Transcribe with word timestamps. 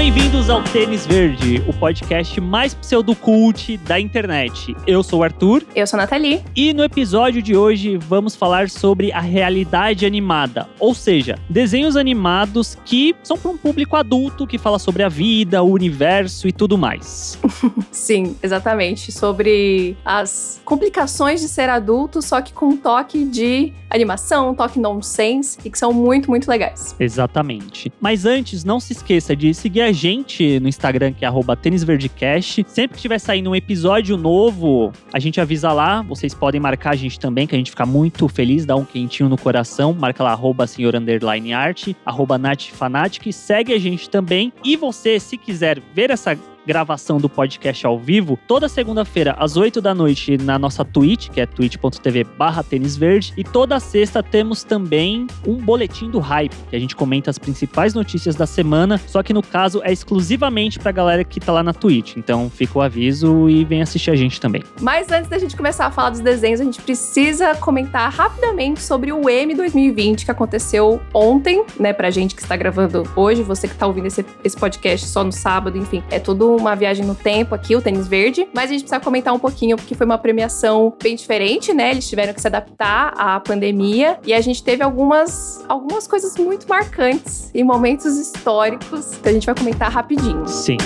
bem-vindos 0.00 0.48
ao 0.48 0.62
Tênis 0.62 1.06
Verde, 1.06 1.62
o 1.68 1.74
podcast 1.74 2.40
mais 2.40 2.72
pseudocult 2.72 3.76
da 3.86 4.00
internet. 4.00 4.74
Eu 4.86 5.02
sou 5.02 5.20
o 5.20 5.22
Arthur. 5.22 5.62
Eu 5.76 5.86
sou 5.86 5.98
a 5.98 6.04
Nathalie. 6.04 6.42
E 6.56 6.72
no 6.72 6.82
episódio 6.82 7.42
de 7.42 7.54
hoje 7.54 7.98
vamos 7.98 8.34
falar 8.34 8.70
sobre 8.70 9.12
a 9.12 9.20
realidade 9.20 10.06
animada, 10.06 10.66
ou 10.78 10.94
seja, 10.94 11.38
desenhos 11.50 11.98
animados 11.98 12.78
que 12.82 13.14
são 13.22 13.36
para 13.36 13.50
um 13.50 13.58
público 13.58 13.94
adulto 13.94 14.46
que 14.46 14.56
fala 14.56 14.78
sobre 14.78 15.02
a 15.02 15.08
vida, 15.10 15.62
o 15.62 15.70
universo 15.70 16.48
e 16.48 16.52
tudo 16.52 16.78
mais. 16.78 17.38
Sim, 17.92 18.34
exatamente. 18.42 19.12
Sobre 19.12 19.98
as 20.02 20.62
complicações 20.64 21.42
de 21.42 21.48
ser 21.48 21.68
adulto, 21.68 22.22
só 22.22 22.40
que 22.40 22.54
com 22.54 22.68
um 22.68 22.76
toque 22.78 23.22
de 23.22 23.74
animação, 23.90 24.50
um 24.50 24.54
toque 24.54 24.78
nonsense 24.78 25.58
e 25.62 25.70
que 25.70 25.78
são 25.78 25.92
muito, 25.92 26.30
muito 26.30 26.48
legais. 26.48 26.94
Exatamente. 26.98 27.92
Mas 28.00 28.24
antes, 28.24 28.64
não 28.64 28.80
se 28.80 28.94
esqueça 28.94 29.36
de 29.36 29.52
seguir 29.52 29.82
a 29.82 29.89
gente 29.92 30.60
no 30.60 30.68
Instagram, 30.68 31.12
que 31.12 31.24
é 31.24 31.30
tênisverdecast. 31.60 32.64
Sempre 32.68 32.90
que 32.90 32.96
estiver 32.96 33.18
saindo 33.18 33.50
um 33.50 33.54
episódio 33.54 34.16
novo, 34.16 34.92
a 35.12 35.18
gente 35.18 35.40
avisa 35.40 35.72
lá. 35.72 36.02
Vocês 36.02 36.34
podem 36.34 36.60
marcar 36.60 36.90
a 36.90 36.96
gente 36.96 37.18
também, 37.18 37.46
que 37.46 37.54
a 37.54 37.58
gente 37.58 37.70
fica 37.70 37.86
muito 37.86 38.28
feliz, 38.28 38.64
dá 38.64 38.76
um 38.76 38.84
quentinho 38.84 39.28
no 39.28 39.38
coração. 39.38 39.92
Marca 39.92 40.22
lá, 40.22 40.32
arroba 40.32 40.66
senhor 40.66 40.94
underline 40.96 41.52
arte, 41.52 41.96
arroba 42.04 42.38
natfanatic. 42.38 43.32
Segue 43.32 43.72
a 43.72 43.78
gente 43.78 44.08
também. 44.08 44.52
E 44.64 44.76
você, 44.76 45.18
se 45.18 45.36
quiser 45.36 45.80
ver 45.94 46.10
essa 46.10 46.36
gravação 46.70 47.18
do 47.18 47.28
podcast 47.28 47.84
ao 47.84 47.98
vivo, 47.98 48.38
toda 48.46 48.68
segunda-feira, 48.68 49.34
às 49.36 49.56
8 49.56 49.80
da 49.80 49.92
noite, 49.92 50.38
na 50.38 50.56
nossa 50.56 50.84
Twitch, 50.84 51.28
que 51.28 51.40
é 51.40 51.44
twitch.tv 51.44 52.22
barra 52.22 52.62
tênis 52.62 52.96
verde. 52.96 53.32
E 53.36 53.42
toda 53.42 53.80
sexta 53.80 54.22
temos 54.22 54.62
também 54.62 55.26
um 55.44 55.56
boletim 55.56 56.08
do 56.08 56.20
hype, 56.20 56.54
que 56.70 56.76
a 56.76 56.78
gente 56.78 56.94
comenta 56.94 57.28
as 57.28 57.38
principais 57.38 57.92
notícias 57.92 58.36
da 58.36 58.46
semana, 58.46 59.00
só 59.08 59.20
que 59.20 59.32
no 59.32 59.42
caso 59.42 59.82
é 59.82 59.92
exclusivamente 59.92 60.78
pra 60.78 60.92
galera 60.92 61.24
que 61.24 61.40
tá 61.40 61.50
lá 61.50 61.64
na 61.64 61.72
Twitch. 61.72 62.16
Então 62.16 62.48
fica 62.48 62.78
o 62.78 62.82
aviso 62.82 63.50
e 63.50 63.64
vem 63.64 63.82
assistir 63.82 64.12
a 64.12 64.16
gente 64.16 64.40
também. 64.40 64.62
Mas 64.80 65.10
antes 65.10 65.28
da 65.28 65.38
gente 65.38 65.56
começar 65.56 65.86
a 65.86 65.90
falar 65.90 66.10
dos 66.10 66.20
desenhos, 66.20 66.60
a 66.60 66.64
gente 66.64 66.80
precisa 66.80 67.52
comentar 67.56 68.12
rapidamente 68.12 68.80
sobre 68.80 69.12
o 69.12 69.28
M 69.28 69.56
2020 69.56 70.24
que 70.24 70.30
aconteceu 70.30 71.00
ontem, 71.12 71.64
né, 71.80 71.92
pra 71.92 72.10
gente 72.10 72.36
que 72.36 72.42
está 72.42 72.54
gravando 72.54 73.02
hoje, 73.16 73.42
você 73.42 73.66
que 73.66 73.74
tá 73.74 73.88
ouvindo 73.88 74.06
esse, 74.06 74.24
esse 74.44 74.56
podcast 74.56 75.08
só 75.08 75.24
no 75.24 75.32
sábado, 75.32 75.76
enfim, 75.76 76.00
é 76.12 76.20
tudo 76.20 76.59
uma 76.60 76.74
viagem 76.74 77.04
no 77.04 77.14
tempo 77.14 77.54
aqui, 77.54 77.74
o 77.74 77.80
Tênis 77.80 78.06
Verde. 78.06 78.48
Mas 78.54 78.70
a 78.70 78.72
gente 78.72 78.82
precisa 78.82 79.00
comentar 79.00 79.34
um 79.34 79.38
pouquinho, 79.38 79.76
porque 79.76 79.94
foi 79.94 80.06
uma 80.06 80.18
premiação 80.18 80.94
bem 81.02 81.16
diferente, 81.16 81.72
né? 81.72 81.90
Eles 81.90 82.08
tiveram 82.08 82.32
que 82.32 82.40
se 82.40 82.46
adaptar 82.46 83.14
à 83.16 83.40
pandemia. 83.40 84.18
E 84.24 84.32
a 84.32 84.40
gente 84.40 84.62
teve 84.62 84.82
algumas, 84.82 85.64
algumas 85.68 86.06
coisas 86.06 86.36
muito 86.36 86.68
marcantes 86.68 87.50
e 87.54 87.64
momentos 87.64 88.16
históricos 88.16 89.16
que 89.22 89.28
a 89.28 89.32
gente 89.32 89.46
vai 89.46 89.54
comentar 89.54 89.90
rapidinho. 89.90 90.46
Sim. 90.46 90.76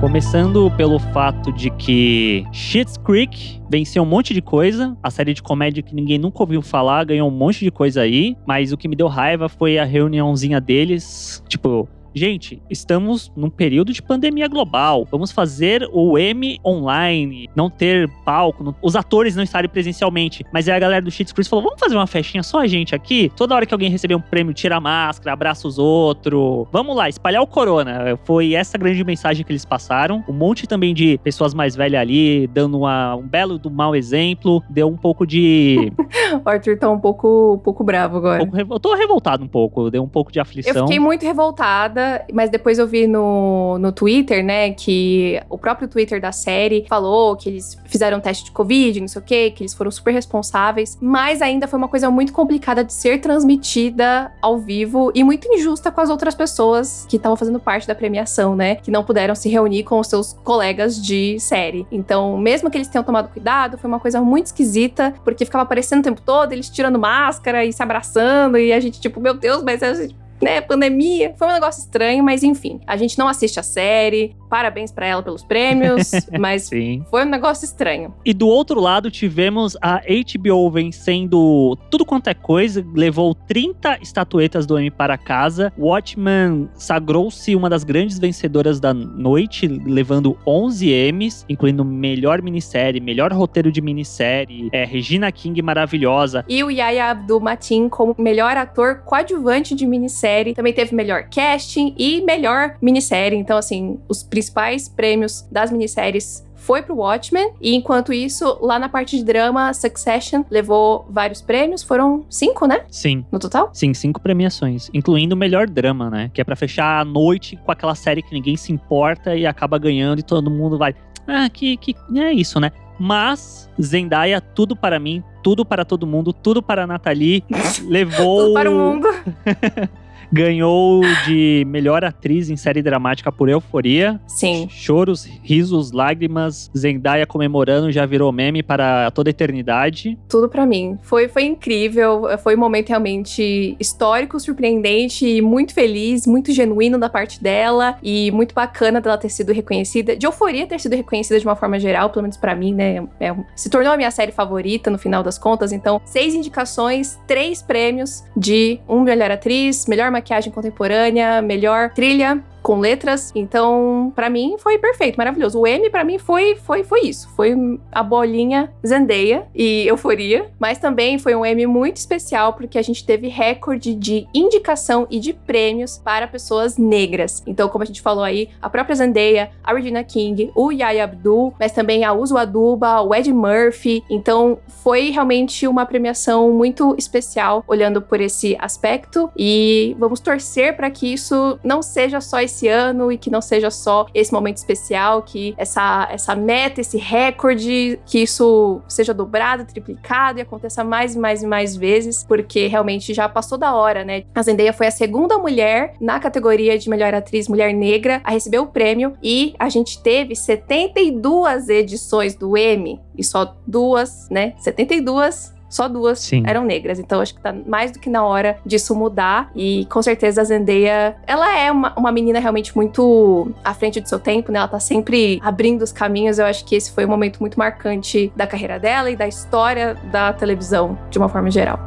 Começando 0.00 0.70
pelo 0.76 1.00
fato 1.00 1.52
de 1.52 1.70
que 1.70 2.46
Schitt's 2.52 2.96
Creek 2.96 3.60
venceu 3.68 4.04
um 4.04 4.06
monte 4.06 4.32
de 4.32 4.40
coisa, 4.40 4.96
a 5.02 5.10
série 5.10 5.34
de 5.34 5.42
comédia 5.42 5.82
que 5.82 5.92
ninguém 5.92 6.18
nunca 6.18 6.40
ouviu 6.40 6.62
falar, 6.62 7.04
ganhou 7.04 7.28
um 7.28 7.32
monte 7.32 7.64
de 7.64 7.70
coisa 7.72 8.02
aí, 8.02 8.36
mas 8.46 8.70
o 8.70 8.76
que 8.76 8.86
me 8.86 8.94
deu 8.94 9.08
raiva 9.08 9.48
foi 9.48 9.76
a 9.76 9.84
reuniãozinha 9.84 10.60
deles, 10.60 11.42
tipo, 11.48 11.88
Gente, 12.14 12.60
estamos 12.70 13.30
num 13.36 13.50
período 13.50 13.92
de 13.92 14.02
pandemia 14.02 14.48
global. 14.48 15.06
Vamos 15.10 15.30
fazer 15.30 15.88
o 15.92 16.18
M 16.18 16.58
online, 16.64 17.48
não 17.54 17.68
ter 17.68 18.08
palco, 18.24 18.64
não, 18.64 18.74
os 18.82 18.96
atores 18.96 19.36
não 19.36 19.42
estarem 19.42 19.68
presencialmente. 19.68 20.44
Mas 20.52 20.68
aí 20.68 20.76
a 20.76 20.78
galera 20.78 21.02
do 21.02 21.10
Cheats 21.10 21.32
Cruise 21.32 21.48
falou: 21.48 21.64
vamos 21.64 21.80
fazer 21.80 21.96
uma 21.96 22.06
festinha 22.06 22.42
só 22.42 22.60
a 22.60 22.66
gente 22.66 22.94
aqui? 22.94 23.30
Toda 23.36 23.54
hora 23.54 23.66
que 23.66 23.74
alguém 23.74 23.90
receber 23.90 24.14
um 24.14 24.20
prêmio, 24.20 24.54
tira 24.54 24.76
a 24.76 24.80
máscara, 24.80 25.32
abraça 25.32 25.68
os 25.68 25.78
outros. 25.78 26.66
Vamos 26.72 26.96
lá, 26.96 27.08
espalhar 27.08 27.42
o 27.42 27.46
corona. 27.46 28.18
Foi 28.24 28.54
essa 28.54 28.78
grande 28.78 29.04
mensagem 29.04 29.44
que 29.44 29.52
eles 29.52 29.64
passaram. 29.64 30.24
Um 30.28 30.32
monte 30.32 30.66
também 30.66 30.94
de 30.94 31.18
pessoas 31.18 31.52
mais 31.52 31.76
velhas 31.76 32.00
ali, 32.00 32.46
dando 32.48 32.78
uma, 32.78 33.16
um 33.16 33.26
belo 33.26 33.58
do 33.58 33.70
mau 33.70 33.94
exemplo. 33.94 34.62
Deu 34.68 34.88
um 34.88 34.96
pouco 34.96 35.26
de. 35.26 35.92
o 36.44 36.48
Arthur 36.48 36.78
tá 36.78 36.90
um 36.90 36.98
pouco, 36.98 37.54
um 37.54 37.58
pouco 37.58 37.84
bravo 37.84 38.16
agora. 38.16 38.42
Um 38.42 38.46
pouco, 38.46 38.74
eu 38.74 38.80
tô 38.80 38.94
revoltado 38.94 39.44
um 39.44 39.48
pouco, 39.48 39.90
deu 39.90 40.02
um 40.02 40.08
pouco 40.08 40.32
de 40.32 40.40
aflição. 40.40 40.74
Eu 40.74 40.86
fiquei 40.86 40.98
muito 40.98 41.22
revoltada 41.22 41.97
mas 42.32 42.50
depois 42.50 42.78
eu 42.78 42.86
vi 42.86 43.06
no, 43.06 43.78
no 43.78 43.92
Twitter, 43.92 44.44
né, 44.44 44.70
que 44.72 45.40
o 45.48 45.58
próprio 45.58 45.88
Twitter 45.88 46.20
da 46.20 46.32
série 46.32 46.84
falou 46.88 47.36
que 47.36 47.48
eles 47.48 47.76
fizeram 47.86 48.20
teste 48.20 48.44
de 48.44 48.50
Covid, 48.50 49.00
não 49.00 49.08
sei 49.08 49.20
o 49.20 49.24
quê, 49.24 49.50
que 49.50 49.62
eles 49.62 49.74
foram 49.74 49.90
super 49.90 50.12
responsáveis, 50.12 50.98
mas 51.00 51.42
ainda 51.42 51.66
foi 51.66 51.78
uma 51.78 51.88
coisa 51.88 52.10
muito 52.10 52.32
complicada 52.32 52.84
de 52.84 52.92
ser 52.92 53.20
transmitida 53.20 54.32
ao 54.40 54.58
vivo 54.58 55.10
e 55.14 55.22
muito 55.24 55.46
injusta 55.52 55.90
com 55.90 56.00
as 56.00 56.10
outras 56.10 56.34
pessoas 56.34 57.06
que 57.08 57.16
estavam 57.16 57.36
fazendo 57.36 57.60
parte 57.60 57.86
da 57.86 57.94
premiação, 57.94 58.54
né, 58.54 58.76
que 58.76 58.90
não 58.90 59.04
puderam 59.04 59.34
se 59.34 59.48
reunir 59.48 59.84
com 59.84 59.98
os 59.98 60.06
seus 60.06 60.32
colegas 60.44 61.00
de 61.00 61.38
série. 61.40 61.86
Então, 61.90 62.36
mesmo 62.38 62.70
que 62.70 62.76
eles 62.76 62.88
tenham 62.88 63.04
tomado 63.04 63.28
cuidado, 63.28 63.78
foi 63.78 63.88
uma 63.88 64.00
coisa 64.00 64.20
muito 64.20 64.46
esquisita, 64.46 65.14
porque 65.24 65.44
ficava 65.44 65.62
aparecendo 65.62 66.00
o 66.00 66.02
tempo 66.02 66.20
todo, 66.20 66.52
eles 66.52 66.68
tirando 66.68 66.98
máscara 66.98 67.64
e 67.64 67.72
se 67.72 67.82
abraçando, 67.82 68.58
e 68.58 68.72
a 68.72 68.80
gente, 68.80 69.00
tipo, 69.00 69.20
meu 69.20 69.34
Deus, 69.34 69.62
mas 69.62 69.82
a 69.82 69.94
gente 69.94 70.27
né, 70.40 70.60
pandemia. 70.60 71.34
Foi 71.36 71.48
um 71.48 71.52
negócio 71.52 71.80
estranho, 71.80 72.22
mas 72.22 72.42
enfim. 72.42 72.80
A 72.86 72.96
gente 72.96 73.18
não 73.18 73.28
assiste 73.28 73.58
a 73.58 73.62
série. 73.62 74.36
Parabéns 74.48 74.90
para 74.90 75.06
ela 75.06 75.22
pelos 75.22 75.44
prêmios, 75.44 76.10
mas 76.38 76.64
Sim. 76.64 77.04
foi 77.10 77.24
um 77.24 77.28
negócio 77.28 77.64
estranho. 77.64 78.14
E 78.24 78.32
do 78.32 78.48
outro 78.48 78.80
lado, 78.80 79.10
tivemos 79.10 79.76
a 79.82 80.00
HBO 80.00 80.70
vencendo 80.70 81.76
tudo 81.90 82.04
quanto 82.04 82.28
é 82.28 82.34
coisa, 82.34 82.84
levou 82.94 83.34
30 83.34 83.98
estatuetas 84.00 84.64
do 84.64 84.78
Emmy 84.78 84.90
para 84.90 85.18
casa. 85.18 85.70
Watchmen 85.78 86.68
sagrou-se 86.74 87.54
uma 87.54 87.68
das 87.68 87.84
grandes 87.84 88.18
vencedoras 88.18 88.80
da 88.80 88.94
noite, 88.94 89.66
levando 89.68 90.38
11 90.46 90.90
Emmys, 90.90 91.44
incluindo 91.48 91.84
melhor 91.84 92.40
minissérie, 92.40 93.00
melhor 93.00 93.32
roteiro 93.32 93.70
de 93.70 93.82
minissérie, 93.82 94.70
é, 94.72 94.84
Regina 94.84 95.30
King 95.30 95.60
maravilhosa. 95.60 96.44
E 96.48 96.64
o 96.64 96.70
Yaya 96.70 97.10
Abdul-Mateen 97.10 97.88
como 97.90 98.14
melhor 98.18 98.56
ator 98.56 99.02
coadjuvante 99.04 99.74
de 99.74 99.84
minissérie 99.86 100.27
série. 100.28 100.54
Também 100.54 100.72
teve 100.72 100.94
melhor 100.94 101.24
casting 101.24 101.94
e 101.98 102.20
melhor 102.20 102.76
minissérie. 102.82 103.38
Então, 103.38 103.56
assim, 103.56 103.98
os 104.08 104.22
principais 104.22 104.88
prêmios 104.88 105.46
das 105.50 105.70
minisséries 105.70 106.46
foi 106.54 106.82
pro 106.82 106.96
Watchmen. 106.96 107.52
E 107.62 107.74
enquanto 107.74 108.12
isso, 108.12 108.58
lá 108.60 108.78
na 108.78 108.90
parte 108.90 109.16
de 109.16 109.24
drama, 109.24 109.72
Succession 109.72 110.44
levou 110.50 111.06
vários 111.08 111.40
prêmios. 111.40 111.82
Foram 111.82 112.26
cinco, 112.28 112.66
né? 112.66 112.82
Sim. 112.90 113.24
No 113.32 113.38
total? 113.38 113.70
Sim, 113.72 113.94
cinco 113.94 114.20
premiações. 114.20 114.90
Incluindo 114.92 115.34
o 115.34 115.38
melhor 115.38 115.66
drama, 115.66 116.10
né? 116.10 116.30
Que 116.34 116.42
é 116.42 116.44
para 116.44 116.56
fechar 116.56 117.00
a 117.00 117.04
noite 117.04 117.58
com 117.64 117.72
aquela 117.72 117.94
série 117.94 118.22
que 118.22 118.34
ninguém 118.34 118.56
se 118.56 118.70
importa 118.70 119.34
e 119.34 119.46
acaba 119.46 119.78
ganhando 119.78 120.18
e 120.18 120.22
todo 120.22 120.50
mundo 120.50 120.76
vai. 120.76 120.94
Ah, 121.26 121.48
que, 121.48 121.76
que 121.78 121.94
é 122.16 122.32
isso, 122.32 122.60
né? 122.60 122.70
Mas 122.98 123.70
Zendaya, 123.80 124.40
tudo 124.40 124.74
para 124.74 124.98
mim, 124.98 125.22
tudo 125.42 125.64
para 125.64 125.84
todo 125.84 126.06
mundo, 126.06 126.32
tudo 126.32 126.60
para 126.60 126.84
a 126.84 126.86
Nathalie. 126.86 127.44
levou. 127.86 128.46
tudo 128.46 128.54
para 128.54 128.70
o 128.70 128.74
mundo. 128.74 129.08
ganhou 130.32 131.00
de 131.26 131.64
melhor 131.66 132.04
atriz 132.04 132.50
em 132.50 132.56
série 132.56 132.82
dramática 132.82 133.32
por 133.32 133.48
Euforia. 133.48 134.20
Sim. 134.26 134.68
Choros, 134.70 135.28
risos, 135.42 135.92
lágrimas, 135.92 136.70
Zendaya 136.76 137.26
comemorando 137.26 137.90
já 137.90 138.06
virou 138.06 138.30
meme 138.32 138.62
para 138.62 139.10
toda 139.10 139.30
a 139.30 139.32
eternidade. 139.32 140.18
Tudo 140.28 140.48
para 140.48 140.66
mim. 140.66 140.98
Foi, 141.02 141.28
foi 141.28 141.44
incrível, 141.44 142.24
foi 142.42 142.54
um 142.56 142.58
momento 142.58 142.88
realmente 142.90 143.76
histórico, 143.78 144.38
surpreendente 144.38 145.26
e 145.26 145.40
muito 145.40 145.74
feliz, 145.74 146.26
muito 146.26 146.52
genuíno 146.52 146.98
da 146.98 147.08
parte 147.08 147.42
dela 147.42 147.96
e 148.02 148.30
muito 148.30 148.54
bacana 148.54 149.00
dela 149.00 149.18
ter 149.18 149.28
sido 149.28 149.52
reconhecida, 149.52 150.16
de 150.16 150.26
Euforia 150.26 150.66
ter 150.66 150.80
sido 150.80 150.94
reconhecida 150.94 151.38
de 151.38 151.46
uma 151.46 151.56
forma 151.56 151.78
geral, 151.78 152.10
pelo 152.10 152.22
menos 152.22 152.36
para 152.36 152.54
mim, 152.54 152.74
né? 152.74 153.06
É, 153.20 153.34
se 153.54 153.70
tornou 153.70 153.92
a 153.92 153.96
minha 153.96 154.10
série 154.10 154.32
favorita 154.32 154.90
no 154.90 154.98
final 154.98 155.22
das 155.22 155.38
contas, 155.38 155.72
então 155.72 156.00
seis 156.04 156.34
indicações, 156.34 157.18
três 157.26 157.62
prêmios 157.62 158.24
de 158.36 158.80
um 158.88 159.00
melhor 159.00 159.30
atriz, 159.30 159.86
melhor 159.86 160.10
maquiagem 160.18 160.52
contemporânea, 160.52 161.40
melhor 161.40 161.90
trilha 161.90 162.42
com 162.68 162.80
letras. 162.80 163.32
Então, 163.34 164.12
para 164.14 164.28
mim 164.28 164.56
foi 164.58 164.76
perfeito, 164.76 165.16
maravilhoso. 165.16 165.58
O 165.58 165.66
M 165.66 165.88
para 165.88 166.04
mim 166.04 166.18
foi 166.18 166.54
foi 166.54 166.84
foi 166.84 167.00
isso, 167.00 167.26
foi 167.34 167.54
a 167.90 168.02
bolinha 168.02 168.70
Zendaya 168.86 169.46
e 169.54 169.86
euforia, 169.86 170.50
mas 170.60 170.76
também 170.76 171.18
foi 171.18 171.34
um 171.34 171.46
M 171.46 171.66
muito 171.66 171.96
especial 171.96 172.52
porque 172.52 172.78
a 172.78 172.82
gente 172.82 173.06
teve 173.06 173.26
recorde 173.26 173.94
de 173.94 174.26
indicação 174.34 175.06
e 175.10 175.18
de 175.18 175.32
prêmios 175.32 175.96
para 175.96 176.26
pessoas 176.26 176.76
negras. 176.76 177.42
Então, 177.46 177.70
como 177.70 177.84
a 177.84 177.86
gente 177.86 178.02
falou 178.02 178.22
aí, 178.22 178.50
a 178.60 178.68
própria 178.68 178.96
Zendaya, 178.96 179.50
a 179.64 179.72
Regina 179.72 180.04
King, 180.04 180.52
o 180.54 180.70
Yaya 180.70 181.04
Abdul, 181.04 181.54
mas 181.58 181.72
também 181.72 182.04
a 182.04 182.12
Uzo 182.12 182.36
Aduba, 182.36 183.00
o 183.00 183.14
Ed 183.14 183.32
Murphy. 183.32 184.04
Então, 184.10 184.58
foi 184.82 185.08
realmente 185.08 185.66
uma 185.66 185.86
premiação 185.86 186.52
muito 186.52 186.94
especial 186.98 187.64
olhando 187.66 188.02
por 188.02 188.20
esse 188.20 188.58
aspecto 188.60 189.30
e 189.34 189.96
vamos 189.98 190.20
torcer 190.20 190.76
para 190.76 190.90
que 190.90 191.10
isso 191.10 191.58
não 191.64 191.80
seja 191.80 192.20
só 192.20 192.42
esse 192.42 192.57
esse 192.58 192.68
ano 192.68 193.12
e 193.12 193.18
que 193.18 193.30
não 193.30 193.40
seja 193.40 193.70
só 193.70 194.06
esse 194.12 194.32
momento 194.32 194.56
especial, 194.56 195.22
que 195.22 195.54
essa, 195.56 196.08
essa 196.10 196.34
meta, 196.34 196.80
esse 196.80 196.98
recorde, 196.98 197.98
que 198.04 198.18
isso 198.18 198.80
seja 198.88 199.14
dobrado, 199.14 199.64
triplicado 199.64 200.38
e 200.38 200.42
aconteça 200.42 200.82
mais 200.82 201.14
e 201.14 201.18
mais 201.18 201.42
e 201.42 201.46
mais 201.46 201.76
vezes, 201.76 202.24
porque 202.24 202.66
realmente 202.66 203.14
já 203.14 203.28
passou 203.28 203.56
da 203.56 203.74
hora, 203.74 204.04
né? 204.04 204.24
A 204.34 204.42
Zendaya 204.42 204.72
foi 204.72 204.88
a 204.88 204.90
segunda 204.90 205.38
mulher 205.38 205.94
na 206.00 206.18
categoria 206.18 206.78
de 206.78 206.90
melhor 206.90 207.14
atriz 207.14 207.48
mulher 207.48 207.72
negra 207.72 208.20
a 208.24 208.32
receber 208.32 208.58
o 208.58 208.66
prêmio 208.66 209.14
e 209.22 209.54
a 209.58 209.68
gente 209.68 210.02
teve 210.02 210.34
72 210.34 211.68
edições 211.68 212.34
do 212.34 212.56
Emmy 212.56 213.00
e 213.16 213.22
só 213.22 213.54
duas, 213.66 214.28
né? 214.30 214.54
72 214.58 215.57
só 215.68 215.88
duas 215.88 216.20
Sim. 216.20 216.42
eram 216.46 216.64
negras. 216.64 216.98
Então 216.98 217.20
acho 217.20 217.34
que 217.34 217.40
tá 217.40 217.54
mais 217.66 217.90
do 217.90 217.98
que 217.98 218.08
na 218.08 218.24
hora 218.24 218.58
disso 218.64 218.94
mudar. 218.94 219.50
E 219.54 219.86
com 219.86 220.02
certeza 220.02 220.40
a 220.40 220.44
Zendaya, 220.44 221.16
ela 221.26 221.58
é 221.58 221.70
uma, 221.70 221.94
uma 221.96 222.12
menina 222.12 222.38
realmente 222.38 222.74
muito 222.76 223.50
à 223.64 223.74
frente 223.74 224.00
do 224.00 224.08
seu 224.08 224.18
tempo, 224.18 224.50
né? 224.50 224.58
Ela 224.58 224.68
tá 224.68 224.80
sempre 224.80 225.38
abrindo 225.42 225.82
os 225.82 225.92
caminhos. 225.92 226.38
Eu 226.38 226.46
acho 226.46 226.64
que 226.64 226.74
esse 226.74 226.90
foi 226.92 227.04
um 227.04 227.08
momento 227.08 227.38
muito 227.40 227.58
marcante 227.58 228.32
da 228.34 228.46
carreira 228.46 228.78
dela 228.78 229.10
e 229.10 229.16
da 229.16 229.28
história 229.28 229.94
da 230.10 230.32
televisão, 230.32 230.98
de 231.10 231.18
uma 231.18 231.28
forma 231.28 231.50
geral. 231.50 231.78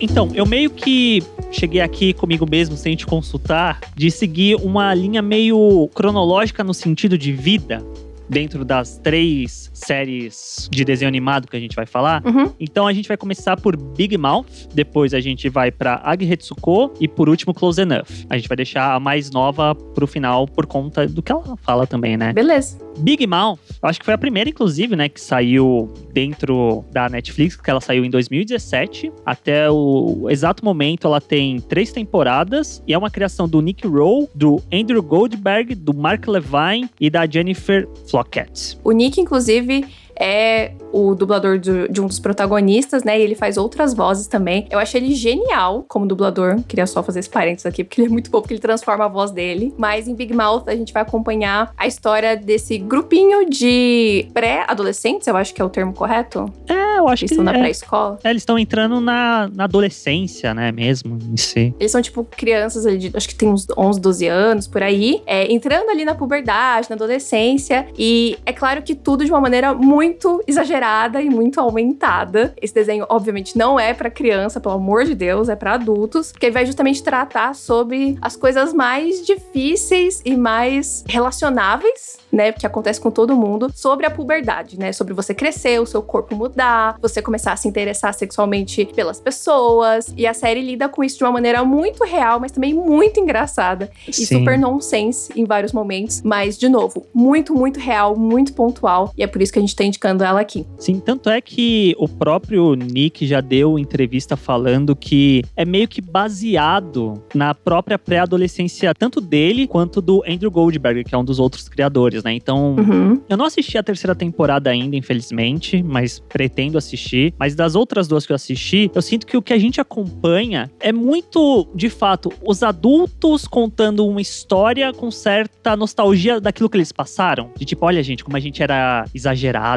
Então, 0.00 0.28
eu 0.34 0.44
meio 0.44 0.68
que 0.68 1.22
cheguei 1.50 1.80
aqui 1.80 2.12
comigo 2.12 2.46
mesmo 2.48 2.76
sem 2.76 2.96
te 2.96 3.06
consultar, 3.06 3.80
de 3.94 4.10
seguir 4.10 4.56
uma 4.56 4.94
linha 4.94 5.22
meio 5.22 5.88
cronológica 5.94 6.64
no 6.64 6.74
sentido 6.74 7.16
de 7.16 7.32
vida 7.32 7.84
dentro 8.28 8.64
das 8.64 8.98
três 8.98 9.70
séries 9.72 10.68
de 10.70 10.84
desenho 10.84 11.08
animado 11.08 11.48
que 11.48 11.56
a 11.56 11.60
gente 11.60 11.76
vai 11.76 11.86
falar. 11.86 12.22
Uhum. 12.24 12.52
Então 12.58 12.86
a 12.86 12.92
gente 12.92 13.08
vai 13.08 13.16
começar 13.16 13.56
por 13.56 13.76
Big 13.76 14.16
Mouth, 14.16 14.46
depois 14.74 15.14
a 15.14 15.20
gente 15.20 15.48
vai 15.48 15.70
para 15.70 16.00
Agiretsuko 16.04 16.92
e 17.00 17.08
por 17.08 17.28
último 17.28 17.52
Close 17.52 17.80
Enough. 17.80 18.26
A 18.28 18.36
gente 18.36 18.48
vai 18.48 18.56
deixar 18.56 18.94
a 18.94 19.00
mais 19.00 19.30
nova 19.30 19.74
pro 19.74 20.06
final 20.06 20.46
por 20.46 20.66
conta 20.66 21.06
do 21.06 21.22
que 21.22 21.32
ela 21.32 21.56
fala 21.58 21.86
também, 21.86 22.16
né? 22.16 22.32
Beleza. 22.32 22.84
Big 22.98 23.26
Mouth, 23.26 23.58
acho 23.82 23.98
que 23.98 24.04
foi 24.04 24.14
a 24.14 24.18
primeira, 24.18 24.48
inclusive, 24.48 24.94
né, 24.94 25.08
que 25.08 25.20
saiu 25.20 25.92
dentro 26.12 26.84
da 26.92 27.08
Netflix, 27.08 27.56
que 27.56 27.68
ela 27.68 27.80
saiu 27.80 28.04
em 28.04 28.10
2017. 28.10 29.12
Até 29.26 29.70
o 29.70 30.28
exato 30.30 30.64
momento, 30.64 31.06
ela 31.06 31.20
tem 31.20 31.60
três 31.60 31.92
temporadas 31.92 32.82
e 32.86 32.92
é 32.94 32.98
uma 32.98 33.10
criação 33.10 33.48
do 33.48 33.60
Nick 33.60 33.86
Rowe, 33.86 34.28
do 34.34 34.62
Andrew 34.72 35.02
Goldberg, 35.02 35.74
do 35.74 35.94
Mark 35.94 36.26
Levine 36.26 36.88
e 37.00 37.10
da 37.10 37.26
Jennifer 37.26 37.88
Flockett. 38.14 38.78
O 38.84 38.92
Nick, 38.92 39.18
inclusive, 39.18 39.84
é 40.18 40.72
o 40.92 41.14
dublador 41.14 41.58
de, 41.58 41.88
de, 41.88 42.00
um 42.00 42.06
dos 42.06 42.20
protagonistas, 42.20 43.02
né? 43.02 43.18
E 43.18 43.22
ele 43.22 43.34
faz 43.34 43.56
outras 43.56 43.94
vozes 43.94 44.26
também. 44.26 44.66
Eu 44.70 44.78
achei 44.78 45.00
ele 45.00 45.14
genial 45.14 45.84
como 45.88 46.06
dublador. 46.06 46.62
Queria 46.68 46.86
só 46.86 47.02
fazer 47.02 47.20
esse 47.20 47.30
parênteses 47.30 47.66
aqui, 47.66 47.82
porque 47.82 48.00
ele 48.00 48.08
é 48.08 48.10
muito 48.10 48.30
bom, 48.30 48.40
porque 48.40 48.54
ele 48.54 48.60
transforma 48.60 49.04
a 49.04 49.08
voz 49.08 49.30
dele. 49.30 49.74
Mas 49.76 50.06
em 50.06 50.14
Big 50.14 50.32
Mouth, 50.32 50.64
a 50.68 50.76
gente 50.76 50.92
vai 50.92 51.02
acompanhar 51.02 51.72
a 51.76 51.86
história 51.86 52.36
desse 52.36 52.78
grupinho 52.78 53.48
de 53.48 54.28
pré-adolescentes, 54.32 55.26
eu 55.26 55.36
acho 55.36 55.52
que 55.52 55.60
é 55.60 55.64
o 55.64 55.68
termo 55.68 55.92
correto. 55.92 56.52
É, 56.68 56.98
eu 56.98 57.08
acho 57.08 57.24
eles 57.24 57.30
que 57.30 57.40
estão 57.40 57.42
é. 57.42 57.52
na 57.52 57.58
pré-escola. 57.58 58.18
É, 58.22 58.30
eles 58.30 58.42
estão 58.42 58.58
entrando 58.58 59.00
na, 59.00 59.50
na 59.52 59.64
adolescência, 59.64 60.54
né? 60.54 60.70
Mesmo, 60.70 61.18
em 61.32 61.36
si. 61.36 61.74
Eles 61.78 61.90
são, 61.90 62.00
tipo, 62.00 62.24
crianças 62.24 62.86
ali, 62.86 62.98
de, 62.98 63.16
acho 63.16 63.28
que 63.28 63.34
tem 63.34 63.48
uns 63.48 63.66
11, 63.76 64.00
12 64.00 64.26
anos, 64.28 64.66
por 64.68 64.82
aí. 64.82 65.22
É, 65.26 65.52
entrando 65.52 65.90
ali 65.90 66.04
na 66.04 66.14
puberdade, 66.14 66.88
na 66.88 66.94
adolescência. 66.96 67.86
E 67.98 68.38
é 68.46 68.52
claro 68.52 68.82
que 68.82 68.94
tudo 68.94 69.24
de 69.24 69.30
uma 69.30 69.40
maneira 69.40 69.74
muito 69.74 70.03
exagerada 70.46 71.20
e 71.22 71.30
muito 71.30 71.60
aumentada. 71.60 72.54
Esse 72.60 72.74
desenho, 72.74 73.06
obviamente, 73.08 73.56
não 73.56 73.78
é 73.78 73.94
para 73.94 74.10
criança, 74.10 74.60
pelo 74.60 74.74
amor 74.74 75.04
de 75.04 75.14
Deus, 75.14 75.48
é 75.48 75.56
para 75.56 75.74
adultos, 75.74 76.32
porque 76.32 76.50
vai 76.50 76.66
justamente 76.66 77.02
tratar 77.02 77.54
sobre 77.54 78.16
as 78.20 78.36
coisas 78.36 78.72
mais 78.72 79.24
difíceis 79.24 80.20
e 80.24 80.36
mais 80.36 81.04
relacionáveis, 81.06 82.18
né, 82.30 82.52
que 82.52 82.66
acontece 82.66 83.00
com 83.00 83.10
todo 83.10 83.36
mundo, 83.36 83.70
sobre 83.74 84.06
a 84.06 84.10
puberdade, 84.10 84.78
né, 84.78 84.92
sobre 84.92 85.14
você 85.14 85.32
crescer, 85.34 85.80
o 85.80 85.86
seu 85.86 86.02
corpo 86.02 86.34
mudar, 86.34 86.96
você 87.00 87.22
começar 87.22 87.52
a 87.52 87.56
se 87.56 87.68
interessar 87.68 88.12
sexualmente 88.12 88.84
pelas 88.86 89.20
pessoas. 89.20 90.12
E 90.16 90.26
a 90.26 90.34
série 90.34 90.60
lida 90.60 90.88
com 90.88 91.04
isso 91.04 91.18
de 91.18 91.24
uma 91.24 91.32
maneira 91.32 91.64
muito 91.64 92.04
real, 92.04 92.40
mas 92.40 92.52
também 92.52 92.74
muito 92.74 93.20
engraçada 93.20 93.90
Sim. 94.10 94.22
e 94.22 94.26
super 94.26 94.58
nonsense 94.58 95.32
em 95.36 95.44
vários 95.44 95.72
momentos, 95.72 96.22
mas 96.22 96.58
de 96.58 96.68
novo, 96.68 97.06
muito, 97.14 97.54
muito 97.54 97.78
real, 97.78 98.16
muito 98.16 98.52
pontual, 98.52 99.12
e 99.16 99.22
é 99.22 99.26
por 99.26 99.40
isso 99.40 99.52
que 99.52 99.58
a 99.58 99.62
gente 99.62 99.76
tá 99.76 99.84
indicando 99.94 100.24
ela 100.24 100.40
aqui. 100.40 100.66
Sim, 100.78 100.98
tanto 101.00 101.30
é 101.30 101.40
que 101.40 101.94
o 101.98 102.08
próprio 102.08 102.74
Nick 102.74 103.26
já 103.26 103.40
deu 103.40 103.78
entrevista 103.78 104.36
falando 104.36 104.94
que 104.96 105.42
é 105.56 105.64
meio 105.64 105.86
que 105.88 106.00
baseado 106.00 107.22
na 107.34 107.54
própria 107.54 107.98
pré-adolescência, 107.98 108.92
tanto 108.94 109.20
dele 109.20 109.66
quanto 109.66 110.00
do 110.00 110.22
Andrew 110.28 110.50
Goldberg, 110.50 111.04
que 111.04 111.14
é 111.14 111.18
um 111.18 111.24
dos 111.24 111.38
outros 111.38 111.68
criadores, 111.68 112.22
né? 112.24 112.32
Então, 112.34 112.74
Uhum. 112.76 113.20
eu 113.28 113.36
não 113.36 113.44
assisti 113.44 113.78
a 113.78 113.82
terceira 113.82 114.14
temporada 114.14 114.68
ainda, 114.70 114.96
infelizmente, 114.96 115.82
mas 115.82 116.18
pretendo 116.28 116.76
assistir. 116.76 117.32
Mas 117.38 117.54
das 117.54 117.74
outras 117.74 118.08
duas 118.08 118.26
que 118.26 118.32
eu 118.32 118.36
assisti, 118.36 118.90
eu 118.94 119.00
sinto 119.02 119.26
que 119.26 119.36
o 119.36 119.42
que 119.42 119.52
a 119.52 119.58
gente 119.58 119.80
acompanha 119.80 120.70
é 120.80 120.92
muito, 120.92 121.68
de 121.74 121.88
fato, 121.88 122.32
os 122.46 122.62
adultos 122.62 123.46
contando 123.46 124.06
uma 124.06 124.20
história 124.20 124.92
com 124.92 125.10
certa 125.10 125.76
nostalgia 125.76 126.40
daquilo 126.40 126.68
que 126.68 126.76
eles 126.76 126.90
passaram. 126.92 127.50
De 127.56 127.64
tipo, 127.64 127.86
olha, 127.86 128.02
gente, 128.02 128.24
como 128.24 128.36
a 128.36 128.40
gente 128.40 128.62
era 128.62 129.04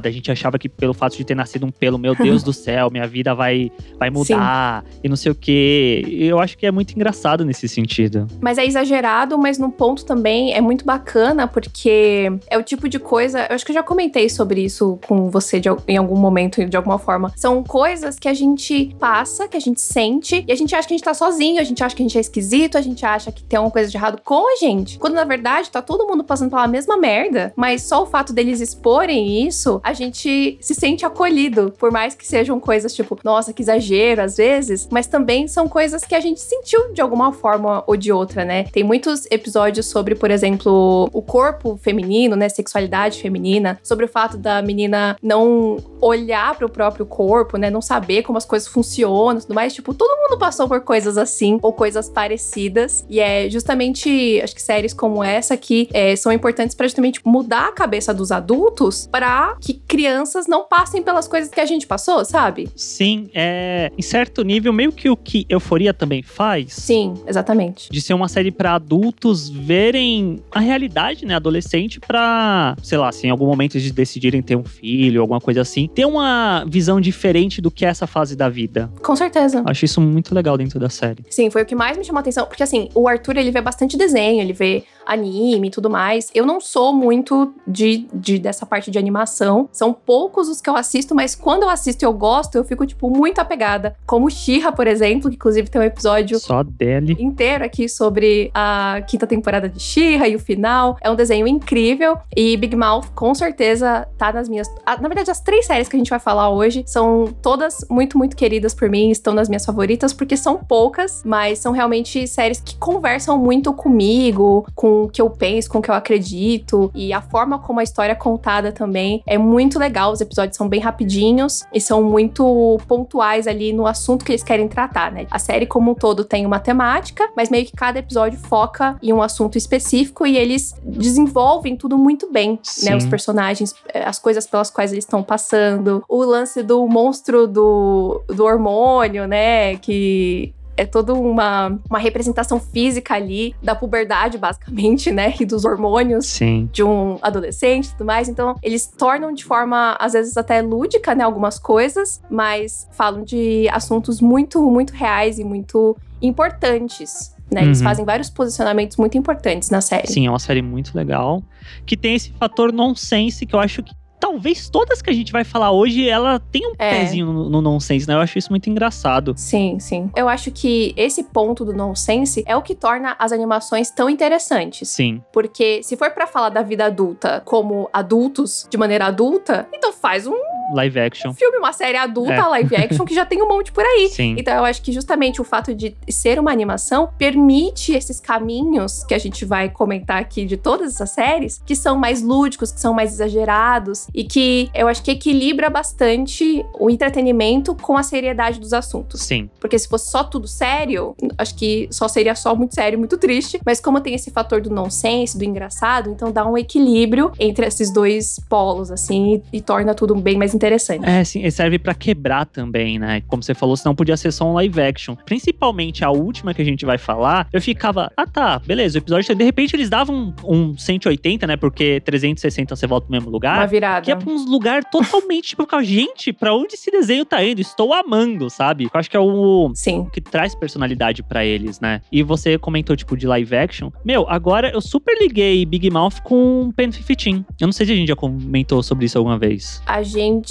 a 0.08 0.12
gente 0.12 0.32
achava 0.32 0.58
que 0.58 0.70
pelo 0.70 0.94
fato 0.94 1.18
de 1.18 1.24
ter 1.24 1.36
nascido 1.36 1.66
um 1.66 1.72
pelo, 1.72 1.98
meu 1.98 2.16
Deus 2.16 2.44
do 2.44 2.52
céu, 2.54 2.90
minha 2.90 3.08
vida 3.08 3.36
vai, 3.36 3.72
vai 3.98 4.10
mudar 4.10 4.84
e 5.04 5.10
não 5.10 5.16
sei 5.16 5.32
o 5.32 5.36
quê. 5.36 6.04
Eu 6.08 6.40
acho 6.40 6.58
que 6.58 6.66
é 6.66 6.72
muito 6.72 6.94
engraçado 6.94 7.46
nesse 7.46 7.68
sentido. 7.68 8.28
Mas 8.42 8.58
é 8.58 8.66
exagerado, 8.66 9.38
mas 9.38 9.58
num 9.58 9.72
ponto 9.72 10.06
também 10.06 10.54
é 10.54 10.62
muito 10.62 10.86
bacana, 10.86 11.48
porque 11.48 12.32
é 12.50 12.58
o 12.58 12.64
tipo 12.64 12.90
de 12.90 13.00
coisa. 13.00 13.46
Eu 13.50 13.56
acho 13.56 13.66
que 13.66 13.72
eu 13.72 13.76
já 13.76 13.84
comentei 13.84 14.30
sobre 14.30 14.62
isso 14.62 15.00
com 15.08 15.30
você 15.30 15.60
de, 15.60 15.70
em 15.88 15.98
algum 15.98 16.18
momento, 16.18 16.66
de 16.66 16.78
alguma 16.78 16.98
forma. 16.98 17.32
São 17.36 17.64
coisas 17.64 18.18
que 18.18 18.28
a 18.28 18.34
gente 18.34 18.96
passa, 19.00 19.48
que 19.48 19.58
a 19.58 19.60
gente 19.60 19.82
sente, 19.82 20.44
e 20.48 20.52
a 20.52 20.56
gente 20.56 20.76
acha 20.76 20.88
que 20.88 20.94
a 20.94 20.98
gente 20.98 21.06
tá 21.06 21.14
sozinho, 21.14 21.60
a 21.60 21.64
gente 21.64 21.84
acha 21.84 21.96
que 21.96 22.02
a 22.02 22.06
gente 22.06 22.18
é 22.18 22.22
esquisito, 22.22 22.78
a 22.78 22.82
gente 22.82 23.06
acha 23.06 23.32
que 23.32 23.44
tem 23.44 23.58
alguma 23.58 23.72
coisa 23.72 23.90
de 23.90 23.98
errado 23.98 24.22
com 24.24 24.54
a 24.54 24.56
gente. 24.58 24.98
Quando 24.98 25.14
na 25.14 25.24
verdade 25.24 25.70
tá 25.70 25.82
todo 25.82 26.08
mundo 26.08 26.24
passando 26.24 26.50
pela 26.50 26.68
mesma 26.68 26.98
merda, 26.98 27.54
mas 27.56 27.84
só 27.84 28.04
o 28.04 28.06
fato 28.06 28.34
deles 28.34 28.62
exporem 28.62 29.46
isso, 29.46 29.80
a 29.84 29.94
gente 29.98 30.58
se 30.62 30.74
sente 30.74 31.06
acolhido. 31.06 31.74
Por 31.78 31.92
mais 31.92 32.16
que 32.16 32.26
sejam 32.26 32.60
coisas 32.60 32.94
tipo, 32.94 33.18
nossa, 33.24 33.52
que 33.52 33.62
exagero 33.62 34.22
às 34.22 34.38
vezes, 34.38 34.88
mas 34.92 35.08
também 35.08 35.48
são 35.48 35.68
coisas 35.68 36.04
que 36.04 36.16
a 36.16 36.20
gente 36.20 36.40
sentiu 36.40 36.94
de 36.94 37.02
alguma 37.02 37.34
forma 37.34 37.84
ou 37.86 37.98
de 37.98 38.12
outra, 38.12 38.46
né? 38.46 38.64
Tem 38.72 38.84
muitos 38.84 39.26
episódios 39.30 39.88
sobre, 39.88 40.16
por 40.16 40.32
exemplo, 40.32 41.10
o 41.12 41.22
corpo 41.22 41.78
feminino, 41.82 42.36
né? 42.36 42.48
Sexualidade 42.50 43.22
feminina, 43.22 43.80
sobre 43.84 44.06
o 44.06 44.08
fato 44.08 44.38
da 44.38 44.62
menina 44.62 45.18
não 45.22 45.78
olhar 46.00 46.56
para 46.56 46.66
o 46.66 46.70
próprio 46.70 47.06
corpo, 47.06 47.58
né? 47.58 47.70
Não 47.70 47.82
saber 47.82 48.24
como 48.24 48.38
as 48.38 48.46
coisas 48.46 48.68
funcionam 48.68 49.42
tudo 49.42 49.54
mais. 49.54 49.74
Tipo, 49.74 49.94
todo 49.94 50.18
mundo 50.22 50.38
passou 50.38 50.68
por 50.68 50.82
coisas 50.82 51.18
assim 51.18 51.60
ou 51.62 51.74
coisas 51.74 52.10
parecidas. 52.10 53.06
E 53.10 53.20
é 53.20 53.50
justamente, 53.50 54.40
acho 54.44 54.56
que 54.56 54.62
séries 54.62 54.94
como 54.94 55.24
essa 55.24 55.58
que 55.58 55.90
é, 55.94 56.16
são 56.16 56.32
importantes 56.32 56.76
para 56.76 56.88
justamente 56.88 57.22
mudar 57.26 57.70
a 57.70 57.72
cabeça 57.72 58.14
dos 58.14 58.32
adultos 58.32 59.08
para 59.12 59.56
que 59.60 59.74
crianças 59.88 60.48
não 60.48 60.66
passem 60.66 61.02
pelas 61.02 61.28
coisas 61.28 61.50
que 61.50 61.60
a 61.60 61.66
gente 61.66 61.88
passou, 61.88 62.24
sabe? 62.26 62.70
Sim, 62.76 63.30
é. 63.34 63.92
Em 63.98 64.02
certo 64.02 64.44
nível, 64.44 64.74
meio 64.74 64.92
que 64.92 65.10
o 65.10 65.16
que 65.16 65.46
Euforia 65.50 65.94
também 65.94 66.22
faz. 66.22 66.74
Sim, 66.74 67.14
exatamente. 67.26 67.90
De 67.90 68.02
ser 68.02 68.14
uma 68.14 68.28
série 68.28 68.52
pra 68.52 68.76
adultos 68.76 69.50
verem 69.50 70.40
a 70.52 70.60
realidade, 70.60 71.26
né, 71.26 71.36
adolescente, 71.36 72.00
pra, 72.00 72.76
sei 72.84 72.98
lá, 72.98 73.12
se 73.12 73.28
em 73.28 73.30
algum 73.30 73.46
momento 73.46 73.80
de 73.80 73.92
decidirem 73.92 74.42
ter 74.42 74.56
um 74.56 74.64
filho, 74.64 75.22
alguma 75.22 75.40
coisa 75.40 75.62
assim, 75.62 75.88
ter 75.88 76.06
uma 76.06 76.66
visão 76.68 77.00
diferente 77.00 77.62
do 77.62 77.72
que 77.72 77.86
é 77.86 77.90
essa 77.90 78.06
fase 78.06 78.36
da 78.36 78.50
vida. 78.50 78.92
Com 79.02 79.16
certeza. 79.16 79.64
Acho 79.66 79.86
isso 79.86 80.02
muito 80.02 80.36
legal 80.36 80.58
dentro 80.58 80.80
da 80.80 80.90
série. 80.90 81.24
Sim, 81.30 81.50
foi 81.50 81.64
o 81.64 81.66
que 81.66 81.76
mais 81.76 81.98
me 81.98 82.04
chamou 82.04 82.20
a 82.20 82.22
atenção. 82.22 82.46
Porque, 82.46 82.64
assim, 82.64 82.90
o 82.94 83.08
Arthur, 83.08 83.38
ele 83.38 83.52
vê 83.52 83.62
bastante 83.62 83.98
desenho, 83.98 84.42
ele 84.42 84.54
vê 84.54 84.84
anime 85.08 85.70
e 85.70 85.72
tudo 85.72 85.90
mais. 85.90 86.30
Eu 86.36 86.46
não 86.46 86.60
sou 86.60 86.94
muito 86.94 87.54
de, 87.66 88.08
de 88.14 88.38
dessa 88.38 88.66
parte 88.66 88.92
de 88.92 89.00
animação. 89.00 89.70
São 89.72 89.94
poucos 89.94 90.50
os 90.50 90.62
que 90.62 90.70
eu 90.70 90.76
assisto, 90.76 91.16
mas 91.16 91.34
quando 91.34 91.64
eu 91.64 91.70
assisto 91.70 92.04
e 92.04 92.06
eu 92.06 92.14
gosto, 92.14 92.56
eu 92.56 92.64
fico, 92.64 92.86
tipo, 92.86 93.10
muito 93.10 93.40
apegada. 93.40 93.96
Como 94.06 94.30
She-Ra, 94.30 94.72
por 94.72 94.88
exemplo, 94.88 95.30
que 95.30 95.36
inclusive 95.36 95.70
tem 95.70 95.82
um 95.82 95.86
episódio 95.86 96.40
Só 96.40 96.62
dele. 96.62 97.16
inteiro 97.20 97.64
aqui 97.64 97.88
sobre 97.88 98.52
a 98.54 99.02
quinta 99.08 99.26
temporada 99.26 99.70
de 99.70 99.80
She-Ra 99.80 100.28
e 100.28 100.36
o 100.36 100.40
final. 100.40 100.98
É 101.02 101.10
um 101.10 101.16
desenho 101.16 101.48
incrível 101.48 102.18
e 102.36 102.58
Big 102.58 102.76
Mouth 102.76 103.08
com 103.16 103.34
certeza 103.34 104.08
tá 104.18 104.32
nas 104.34 104.50
minhas. 104.50 104.68
Na 104.86 105.08
verdade, 105.08 105.32
as 105.32 105.40
três 105.40 105.66
séries 105.66 105.88
que 105.88 105.96
a 105.96 106.00
gente 106.00 106.10
vai 106.10 106.20
falar 106.20 106.50
hoje 106.50 106.84
são 106.86 107.34
todas 107.42 107.86
muito, 107.90 108.18
muito 108.18 108.36
queridas 108.36 108.74
por 108.74 108.90
mim, 108.90 109.10
estão 109.10 109.34
nas 109.34 109.48
minhas 109.48 109.66
favoritas 109.66 110.12
porque 110.12 110.36
são 110.36 110.58
poucas, 110.58 111.22
mas 111.26 111.60
são 111.60 111.72
realmente 111.72 112.28
séries 112.28 112.60
que 112.60 112.76
conversam 112.78 113.38
muito 113.38 113.72
comigo, 113.74 114.66
com 114.76 114.97
com 114.98 115.04
o 115.04 115.10
que 115.10 115.22
eu 115.22 115.30
penso, 115.30 115.70
com 115.70 115.80
o 115.80 115.82
que 115.82 115.92
eu 115.92 115.96
acredito. 115.96 116.92
E 116.96 117.14
a 117.14 117.22
forma 117.22 117.60
como 117.60 117.80
a 117.80 117.84
história 117.84 118.14
é 118.14 118.16
contada 118.16 118.72
também 118.72 119.22
é 119.26 119.38
muito 119.38 119.78
legal. 119.78 120.12
Os 120.12 120.22
episódios 120.22 120.58
são 120.58 120.68
bem 120.68 120.80
rapidinhos 120.80 121.64
e 121.74 121.80
são 121.80 122.04
muito 122.04 122.80
pontuais 122.88 123.48
ali 123.48 123.74
no 123.74 123.86
assunto 123.86 124.26
que 124.26 124.32
eles 124.32 124.44
querem 124.44 124.68
tratar, 124.68 125.12
né? 125.12 125.28
A 125.30 125.40
série 125.40 125.66
como 125.66 125.92
um 125.92 125.96
todo 125.96 126.24
tem 126.24 126.46
uma 126.46 126.60
temática, 126.60 127.30
mas 127.36 127.50
meio 127.50 127.66
que 127.66 127.74
cada 127.74 128.00
episódio 128.00 128.40
foca 128.40 128.98
em 129.02 129.14
um 129.14 129.22
assunto 129.22 129.58
específico 129.58 130.26
e 130.26 130.38
eles 130.38 130.76
desenvolvem 130.84 131.76
tudo 131.76 131.98
muito 131.98 132.32
bem, 132.32 132.60
Sim. 132.64 132.90
né? 132.90 132.96
Os 132.96 133.06
personagens, 133.06 133.76
eh, 133.94 134.04
as 134.04 134.18
coisas 134.20 134.48
pelas 134.48 134.70
quais 134.70 134.92
eles 134.92 135.04
estão 135.04 135.22
passando, 135.22 136.04
o 136.08 136.24
lance 136.24 136.64
do 136.64 136.88
monstro 136.88 137.48
do, 137.48 138.22
do 138.28 138.46
hormônio, 138.46 139.28
né? 139.28 139.76
Que 139.78 140.54
é 140.78 140.86
toda 140.86 141.14
uma, 141.14 141.78
uma 141.90 142.00
representação 142.00 142.60
física 142.60 143.16
ali 143.16 143.56
da 143.62 143.76
puberdade, 143.76 144.38
basicamente, 144.38 145.10
né? 145.12 145.34
E 145.40 145.46
dos 145.46 145.66
hormônios 145.66 146.28
Sim. 146.28 146.70
de 146.72 146.84
um 146.84 147.18
adolescente 147.22 147.88
e 147.88 147.92
tudo 147.94 148.06
mais. 148.06 148.30
Então, 148.30 148.56
eles 148.62 148.86
tornam 148.88 149.34
de 149.34 149.44
forma, 149.44 149.98
às 150.00 150.14
vezes, 150.14 150.38
até 150.38 150.62
lúdica, 150.62 151.14
né? 151.16 151.24
Algumas 151.24 151.58
coisas, 151.60 152.22
mas 152.30 152.88
falam 152.92 153.24
de 153.24 153.68
assuntos 153.70 154.22
muito, 154.22 154.62
muito 154.70 154.94
reais 154.94 155.40
e 155.40 155.44
muito 155.44 155.98
importantes. 156.22 157.36
Né? 157.52 157.64
Eles 157.64 157.80
Uhum. 157.80 157.86
fazem 157.86 158.06
vários 158.06 158.30
posicionamentos 158.30 158.98
muito 158.98 159.18
importantes 159.18 159.70
na 159.70 159.80
série. 159.82 160.08
Sim, 160.08 160.28
é 160.28 160.30
uma 160.30 160.40
série 160.40 160.62
muito 160.62 160.96
legal. 160.96 161.42
Que 161.86 161.96
tem 161.96 162.16
esse 162.16 162.32
fator 162.34 162.74
nonsense 162.74 163.46
que 163.46 163.56
eu 163.56 163.60
acho 163.60 163.82
que 163.82 163.94
talvez 164.20 164.70
todas 164.70 165.02
que 165.02 165.10
a 165.10 165.14
gente 165.14 165.32
vai 165.32 165.44
falar 165.44 165.72
hoje, 165.72 166.08
ela 166.08 166.40
tem 166.40 166.68
um 166.68 166.74
É. 166.78 167.00
pezinho 167.00 167.26
no, 167.28 167.50
no 167.50 167.62
nonsense, 167.62 168.08
né? 168.08 168.14
Eu 168.14 168.20
acho 168.20 168.38
isso 168.38 168.50
muito 168.52 168.70
engraçado. 168.70 169.34
Sim, 169.38 169.80
sim. 169.80 170.10
Eu 170.16 170.28
acho 170.28 170.52
que 170.52 170.94
esse 170.98 171.24
ponto 171.24 171.64
do 171.64 171.74
nonsense 171.74 172.44
é 172.48 172.56
o 172.56 172.62
que 172.62 172.76
torna 172.76 173.16
as 173.20 173.32
animações 173.32 173.90
tão 173.92 174.10
interessantes. 174.10 174.90
Sim. 174.90 175.22
Porque 175.32 175.82
se 175.84 175.96
for 175.96 176.12
pra 176.12 176.28
falar 176.28 176.50
da 176.50 176.62
vida 176.62 176.86
adulta 176.86 177.42
como 177.46 177.90
adultos, 177.94 178.68
de 178.70 178.78
maneira 178.78 179.06
adulta, 179.06 179.68
então 179.74 179.92
faz 179.94 180.26
um 180.28 180.36
Live 180.74 181.00
action. 181.00 181.34
filme, 181.34 181.58
uma 181.58 181.74
série 181.74 181.98
adulta, 181.98 182.34
É. 182.34 182.42
live 182.42 182.76
action, 182.76 183.06
que 183.06 183.14
já 183.16 183.26
tem 183.26 183.42
um 183.42 183.48
monte 183.48 183.72
por 183.72 183.84
aí. 183.84 184.10
Sim. 184.14 184.36
Então 184.38 184.54
eu 184.56 184.66
acho 184.66 184.82
que 184.82 184.92
justamente 184.92 185.40
o 185.42 185.44
fato 185.44 185.74
de 185.74 185.96
ser 186.10 186.40
uma 186.40 186.52
animação 186.52 187.10
permite 187.18 187.94
esses 187.94 188.20
caminhos 188.20 189.04
que 189.04 189.14
a 189.14 189.18
gente 189.18 189.46
vai 189.46 189.70
comentar 189.70 190.20
aqui 190.22 190.46
de 190.46 190.58
todas 190.58 190.94
essas 190.96 191.12
séries, 191.12 191.62
que 191.66 191.76
são 191.76 191.98
mais 191.98 192.22
lúdicos, 192.22 192.72
que 192.72 192.80
são 192.80 192.94
mais 192.94 193.14
exagerados 193.14 194.08
e 194.14 194.24
que 194.24 194.70
eu 194.74 194.88
acho 194.88 195.02
que 195.04 195.12
equilibra 195.12 195.70
bastante 195.70 196.66
o 196.80 196.90
entretenimento 196.90 197.76
com 197.76 197.96
a 197.98 198.04
seriedade 198.04 198.60
dos 198.60 198.74
assuntos. 198.74 199.22
Sim. 199.22 199.50
Porque 199.60 199.78
se 199.80 199.88
fosse 199.88 200.10
só 200.12 200.24
tudo 200.24 200.48
sério, 200.48 201.16
acho 201.38 201.56
que 201.56 201.88
só 201.92 202.08
seria 202.08 202.36
só 202.36 202.56
muito 202.56 202.74
sério, 202.76 202.98
muito 203.00 203.18
triste. 203.18 203.60
Mas 203.66 203.80
como 203.80 204.02
tem 204.02 204.14
esse 204.14 204.32
fator 204.32 204.62
do 204.62 204.70
nonsense, 204.70 205.38
do 205.38 205.44
engraçado, 205.44 206.10
então 206.10 206.32
dá 206.32 206.46
um 206.46 206.58
equilíbrio 206.58 207.32
entre 207.40 207.66
esses 207.66 207.92
dois 207.92 208.40
polos, 208.50 208.92
assim, 208.92 209.42
e, 209.52 209.58
e 209.58 209.62
torna 209.62 209.94
tudo 209.94 210.16
bem 210.16 210.38
mais 210.38 210.54
interessante. 210.58 211.08
É, 211.08 211.24
sim, 211.24 211.44
e 211.46 211.52
serve 211.52 211.80
pra 211.80 211.94
quebrar 211.94 212.46
também, 212.46 213.00
né? 213.00 213.22
Como 213.28 213.42
você 213.42 213.54
falou, 213.54 213.78
senão 213.78 213.96
podia 213.96 214.18
ser 214.18 214.32
só 214.32 214.46
um 214.50 214.54
live 214.54 214.82
action. 214.82 215.16
Principalmente 215.26 216.04
a 216.04 216.10
última 216.12 216.54
que 216.54 216.62
a 216.62 216.66
gente 216.66 216.86
vai 216.86 216.98
falar, 216.98 217.48
eu 217.54 217.62
ficava, 217.62 218.12
ah 218.18 218.26
tá, 218.28 218.60
beleza, 218.60 218.98
o 218.98 219.02
episódio, 219.02 219.34
de 219.36 219.44
repente 219.44 219.76
eles 219.76 219.90
davam 219.90 220.34
um, 220.44 220.72
um 220.72 220.78
180, 220.78 221.46
né? 221.48 221.56
Porque 221.56 222.02
360 222.02 222.76
você 222.76 222.88
volta 222.88 223.06
pro 223.08 223.12
mesmo 223.14 223.28
Uma 223.30 223.34
lugar. 223.34 223.68
virada. 223.68 224.02
Que 224.02 224.12
é 224.12 224.16
pra 224.16 224.30
uns 224.30 224.46
lugares 224.50 224.86
totalmente, 224.92 225.50
tipo, 225.50 225.66
gente, 225.84 226.34
pra 226.34 226.54
onde 226.56 226.74
esse 226.74 226.90
desenho 226.90 227.24
tá 227.26 227.44
indo? 227.44 227.62
Estou 227.62 227.94
amando, 227.94 228.50
sabe? 228.50 228.86
Eu 228.86 228.92
acho 228.94 229.10
que 229.10 229.18
é 229.18 229.20
o 229.20 229.72
Sim. 229.76 230.08
que 230.12 230.20
traz 230.20 230.56
personalidade 230.56 231.22
pra 231.24 231.46
eles, 231.46 231.80
né? 231.80 232.02
E 232.12 232.24
você 232.24 232.58
comentou, 232.58 232.96
tipo, 232.96 233.16
de 233.16 233.28
live 233.28 233.56
action. 233.56 233.92
Meu, 234.04 234.26
agora 234.30 234.72
eu 234.74 234.82
super 234.82 235.18
liguei 235.22 235.66
Big 235.66 235.90
Mouth 235.90 236.22
com 236.24 236.72
Pen 236.76 236.90
15. 236.90 237.46
Eu 237.60 237.68
não 237.68 237.72
sei 237.72 237.86
se 237.86 237.92
a 237.92 237.96
gente 237.96 238.08
já 238.08 238.16
comentou 238.16 238.82
sobre 238.82 239.06
isso 239.06 239.18
alguma 239.18 239.38
vez. 239.38 239.82
A 239.86 240.02
gente. 240.04 240.47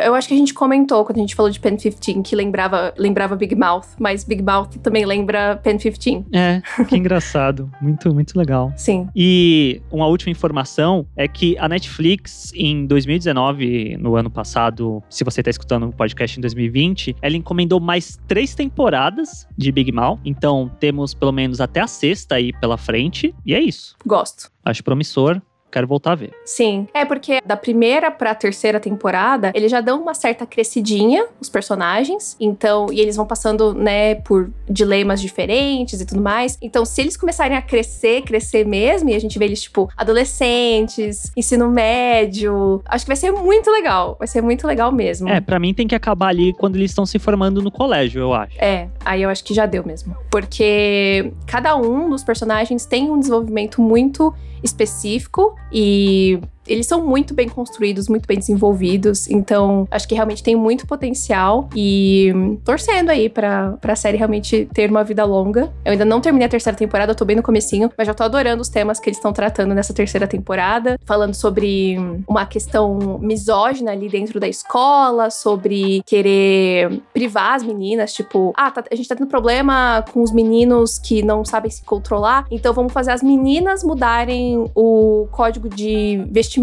Eu 0.00 0.14
acho 0.14 0.28
que 0.28 0.34
a 0.34 0.36
gente 0.36 0.54
comentou 0.54 1.04
quando 1.04 1.18
a 1.18 1.20
gente 1.20 1.34
falou 1.34 1.50
de 1.50 1.60
Pen 1.60 1.76
15 1.76 2.22
que 2.22 2.34
lembrava, 2.34 2.94
lembrava 2.96 3.36
Big 3.36 3.54
Mouth, 3.54 3.86
mas 3.98 4.24
Big 4.24 4.42
Mouth 4.42 4.78
também 4.82 5.04
lembra 5.04 5.56
Pen 5.62 5.76
15. 5.78 6.26
É, 6.32 6.62
que 6.88 6.96
engraçado. 6.96 7.70
Muito, 7.80 8.12
muito 8.12 8.36
legal. 8.38 8.72
Sim. 8.76 9.08
E 9.14 9.80
uma 9.90 10.06
última 10.06 10.30
informação 10.30 11.06
é 11.16 11.28
que 11.28 11.56
a 11.58 11.68
Netflix, 11.68 12.52
em 12.54 12.86
2019, 12.86 13.96
no 13.98 14.16
ano 14.16 14.30
passado, 14.30 15.02
se 15.08 15.22
você 15.22 15.42
tá 15.42 15.50
escutando 15.50 15.86
o 15.86 15.92
podcast 15.92 16.38
em 16.38 16.40
2020, 16.40 17.16
ela 17.20 17.36
encomendou 17.36 17.78
mais 17.78 18.18
três 18.26 18.54
temporadas 18.54 19.46
de 19.56 19.70
Big 19.70 19.92
Mouth. 19.92 20.18
Então 20.24 20.70
temos 20.80 21.14
pelo 21.14 21.32
menos 21.32 21.60
até 21.60 21.80
a 21.80 21.86
sexta 21.86 22.36
aí 22.36 22.52
pela 22.52 22.76
frente. 22.76 23.34
E 23.44 23.54
é 23.54 23.60
isso. 23.60 23.94
Gosto. 24.04 24.50
Acho 24.64 24.82
promissor. 24.82 25.40
Quero 25.76 25.86
voltar 25.86 26.12
a 26.12 26.14
ver. 26.14 26.32
Sim. 26.42 26.88
É 26.94 27.04
porque 27.04 27.38
da 27.44 27.54
primeira 27.54 28.10
pra 28.10 28.34
terceira 28.34 28.80
temporada, 28.80 29.52
eles 29.54 29.70
já 29.70 29.82
dão 29.82 30.00
uma 30.00 30.14
certa 30.14 30.46
crescidinha, 30.46 31.26
os 31.38 31.50
personagens. 31.50 32.34
Então, 32.40 32.86
e 32.90 32.98
eles 32.98 33.14
vão 33.14 33.26
passando, 33.26 33.74
né, 33.74 34.14
por 34.14 34.50
dilemas 34.66 35.20
diferentes 35.20 36.00
e 36.00 36.06
tudo 36.06 36.22
mais. 36.22 36.56
Então, 36.62 36.86
se 36.86 37.02
eles 37.02 37.14
começarem 37.14 37.58
a 37.58 37.60
crescer, 37.60 38.22
crescer 38.22 38.64
mesmo, 38.64 39.10
e 39.10 39.14
a 39.14 39.18
gente 39.18 39.38
vê 39.38 39.44
eles, 39.44 39.60
tipo, 39.60 39.90
adolescentes, 39.94 41.30
ensino 41.36 41.68
médio, 41.68 42.80
acho 42.86 43.04
que 43.04 43.10
vai 43.10 43.16
ser 43.16 43.30
muito 43.32 43.70
legal. 43.70 44.16
Vai 44.18 44.28
ser 44.28 44.40
muito 44.40 44.66
legal 44.66 44.90
mesmo. 44.90 45.28
É, 45.28 45.42
pra 45.42 45.58
mim 45.58 45.74
tem 45.74 45.86
que 45.86 45.94
acabar 45.94 46.28
ali 46.28 46.54
quando 46.54 46.76
eles 46.76 46.90
estão 46.90 47.04
se 47.04 47.18
formando 47.18 47.60
no 47.60 47.70
colégio, 47.70 48.22
eu 48.22 48.32
acho. 48.32 48.56
É, 48.58 48.88
aí 49.04 49.20
eu 49.20 49.28
acho 49.28 49.44
que 49.44 49.52
já 49.52 49.66
deu 49.66 49.84
mesmo. 49.84 50.16
Porque 50.30 51.34
cada 51.46 51.76
um 51.76 52.08
dos 52.08 52.24
personagens 52.24 52.86
tem 52.86 53.10
um 53.10 53.20
desenvolvimento 53.20 53.82
muito 53.82 54.32
específico 54.62 55.54
e 55.72 56.40
eles 56.66 56.86
são 56.86 57.04
muito 57.06 57.34
bem 57.34 57.48
construídos, 57.48 58.08
muito 58.08 58.26
bem 58.26 58.38
desenvolvidos. 58.38 59.28
Então, 59.30 59.86
acho 59.90 60.06
que 60.08 60.14
realmente 60.14 60.42
tem 60.42 60.56
muito 60.56 60.86
potencial 60.86 61.68
e 61.74 62.32
hum, 62.34 62.56
torcendo 62.64 63.10
aí 63.10 63.28
pra, 63.28 63.72
pra 63.80 63.94
série 63.96 64.16
realmente 64.16 64.68
ter 64.72 64.90
uma 64.90 65.04
vida 65.04 65.24
longa. 65.24 65.72
Eu 65.84 65.92
ainda 65.92 66.04
não 66.04 66.20
terminei 66.20 66.46
a 66.46 66.48
terceira 66.48 66.76
temporada, 66.76 67.12
eu 67.12 67.16
tô 67.16 67.24
bem 67.24 67.36
no 67.36 67.42
comecinho, 67.42 67.90
mas 67.96 68.06
já 68.06 68.14
tô 68.14 68.22
adorando 68.22 68.62
os 68.62 68.68
temas 68.68 68.98
que 68.98 69.08
eles 69.08 69.18
estão 69.18 69.32
tratando 69.32 69.74
nessa 69.74 69.94
terceira 69.94 70.26
temporada, 70.26 70.98
falando 71.04 71.34
sobre 71.34 71.96
hum, 71.98 72.22
uma 72.28 72.44
questão 72.46 73.18
misógina 73.20 73.92
ali 73.92 74.08
dentro 74.08 74.40
da 74.40 74.48
escola, 74.48 75.30
sobre 75.30 76.02
querer 76.06 77.00
privar 77.12 77.54
as 77.54 77.62
meninas, 77.62 78.12
tipo, 78.12 78.52
ah, 78.56 78.70
tá- 78.70 78.84
a 78.90 78.94
gente 78.94 79.08
tá 79.08 79.14
tendo 79.14 79.28
problema 79.28 80.04
com 80.12 80.22
os 80.22 80.32
meninos 80.32 80.98
que 80.98 81.22
não 81.22 81.44
sabem 81.44 81.70
se 81.70 81.82
controlar, 81.82 82.46
então 82.50 82.72
vamos 82.72 82.92
fazer 82.92 83.12
as 83.12 83.22
meninas 83.22 83.82
mudarem 83.84 84.64
o 84.74 85.28
código 85.30 85.68
de 85.68 86.24
vestimenta 86.30 86.55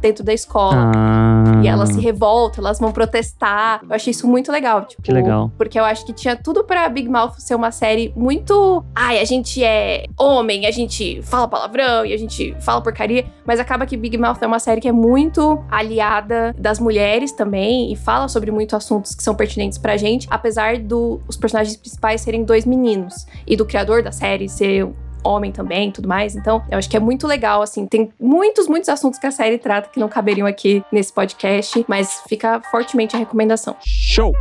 dentro 0.00 0.24
da 0.24 0.32
escola. 0.32 0.92
Ah, 0.94 1.60
E 1.62 1.68
elas 1.68 1.90
se 1.90 2.00
revoltam, 2.00 2.64
elas 2.64 2.78
vão 2.78 2.92
protestar. 2.92 3.80
Eu 3.88 3.94
achei 3.94 4.10
isso 4.10 4.26
muito 4.26 4.50
legal. 4.52 4.84
Tipo, 4.84 5.02
Que 5.02 5.12
legal. 5.12 5.50
Porque 5.56 5.78
eu 5.78 5.84
acho 5.84 6.04
que 6.04 6.12
tinha 6.12 6.36
tudo 6.36 6.64
pra 6.64 6.88
Big 6.88 7.08
Mouth 7.08 7.34
ser 7.38 7.54
uma 7.54 7.70
série 7.70 8.12
muito. 8.16 8.84
Ai, 8.94 9.18
a 9.20 9.24
gente 9.24 9.62
é 9.62 10.04
homem, 10.18 10.66
a 10.66 10.70
gente 10.70 11.20
fala 11.22 11.48
palavrão 11.48 12.04
e 12.04 12.12
a 12.12 12.16
gente 12.16 12.54
fala 12.60 12.80
porcaria. 12.80 13.24
Mas 13.46 13.60
acaba 13.60 13.86
que 13.86 13.96
Big 13.96 14.16
Mouth 14.18 14.38
é 14.40 14.46
uma 14.46 14.58
série 14.58 14.80
que 14.80 14.88
é 14.88 14.92
muito 14.92 15.62
aliada 15.70 16.54
das 16.58 16.78
mulheres 16.78 17.32
também 17.32 17.92
e 17.92 17.96
fala 17.96 18.28
sobre 18.28 18.50
muitos 18.50 18.74
assuntos 18.74 19.14
que 19.14 19.22
são 19.22 19.34
pertinentes 19.34 19.78
pra 19.78 19.96
gente, 19.96 20.26
apesar 20.30 20.78
dos 20.78 21.20
os 21.28 21.36
personagens 21.36 21.76
principais 21.76 22.20
serem 22.20 22.44
dois 22.44 22.64
meninos 22.64 23.26
e 23.46 23.56
do 23.56 23.64
criador 23.64 24.02
da 24.02 24.12
série 24.12 24.48
ser 24.48 24.88
homem 25.24 25.52
também 25.52 25.88
e 25.88 25.92
tudo 25.92 26.08
mais. 26.08 26.36
Então, 26.36 26.62
eu 26.70 26.78
acho 26.78 26.88
que 26.88 26.96
é 26.96 27.00
muito 27.00 27.26
legal, 27.26 27.62
assim. 27.62 27.86
Tem 27.86 28.10
muitos, 28.20 28.66
muitos 28.68 28.88
assuntos 28.88 29.18
que 29.18 29.26
a 29.26 29.30
série 29.30 29.58
trata 29.58 29.88
que 29.90 30.00
não 30.00 30.08
caberiam 30.08 30.46
aqui 30.46 30.82
nesse 30.90 31.12
podcast, 31.12 31.84
mas 31.88 32.22
fica 32.28 32.60
fortemente 32.70 33.16
a 33.16 33.18
recomendação. 33.18 33.76
Show! 33.80 34.32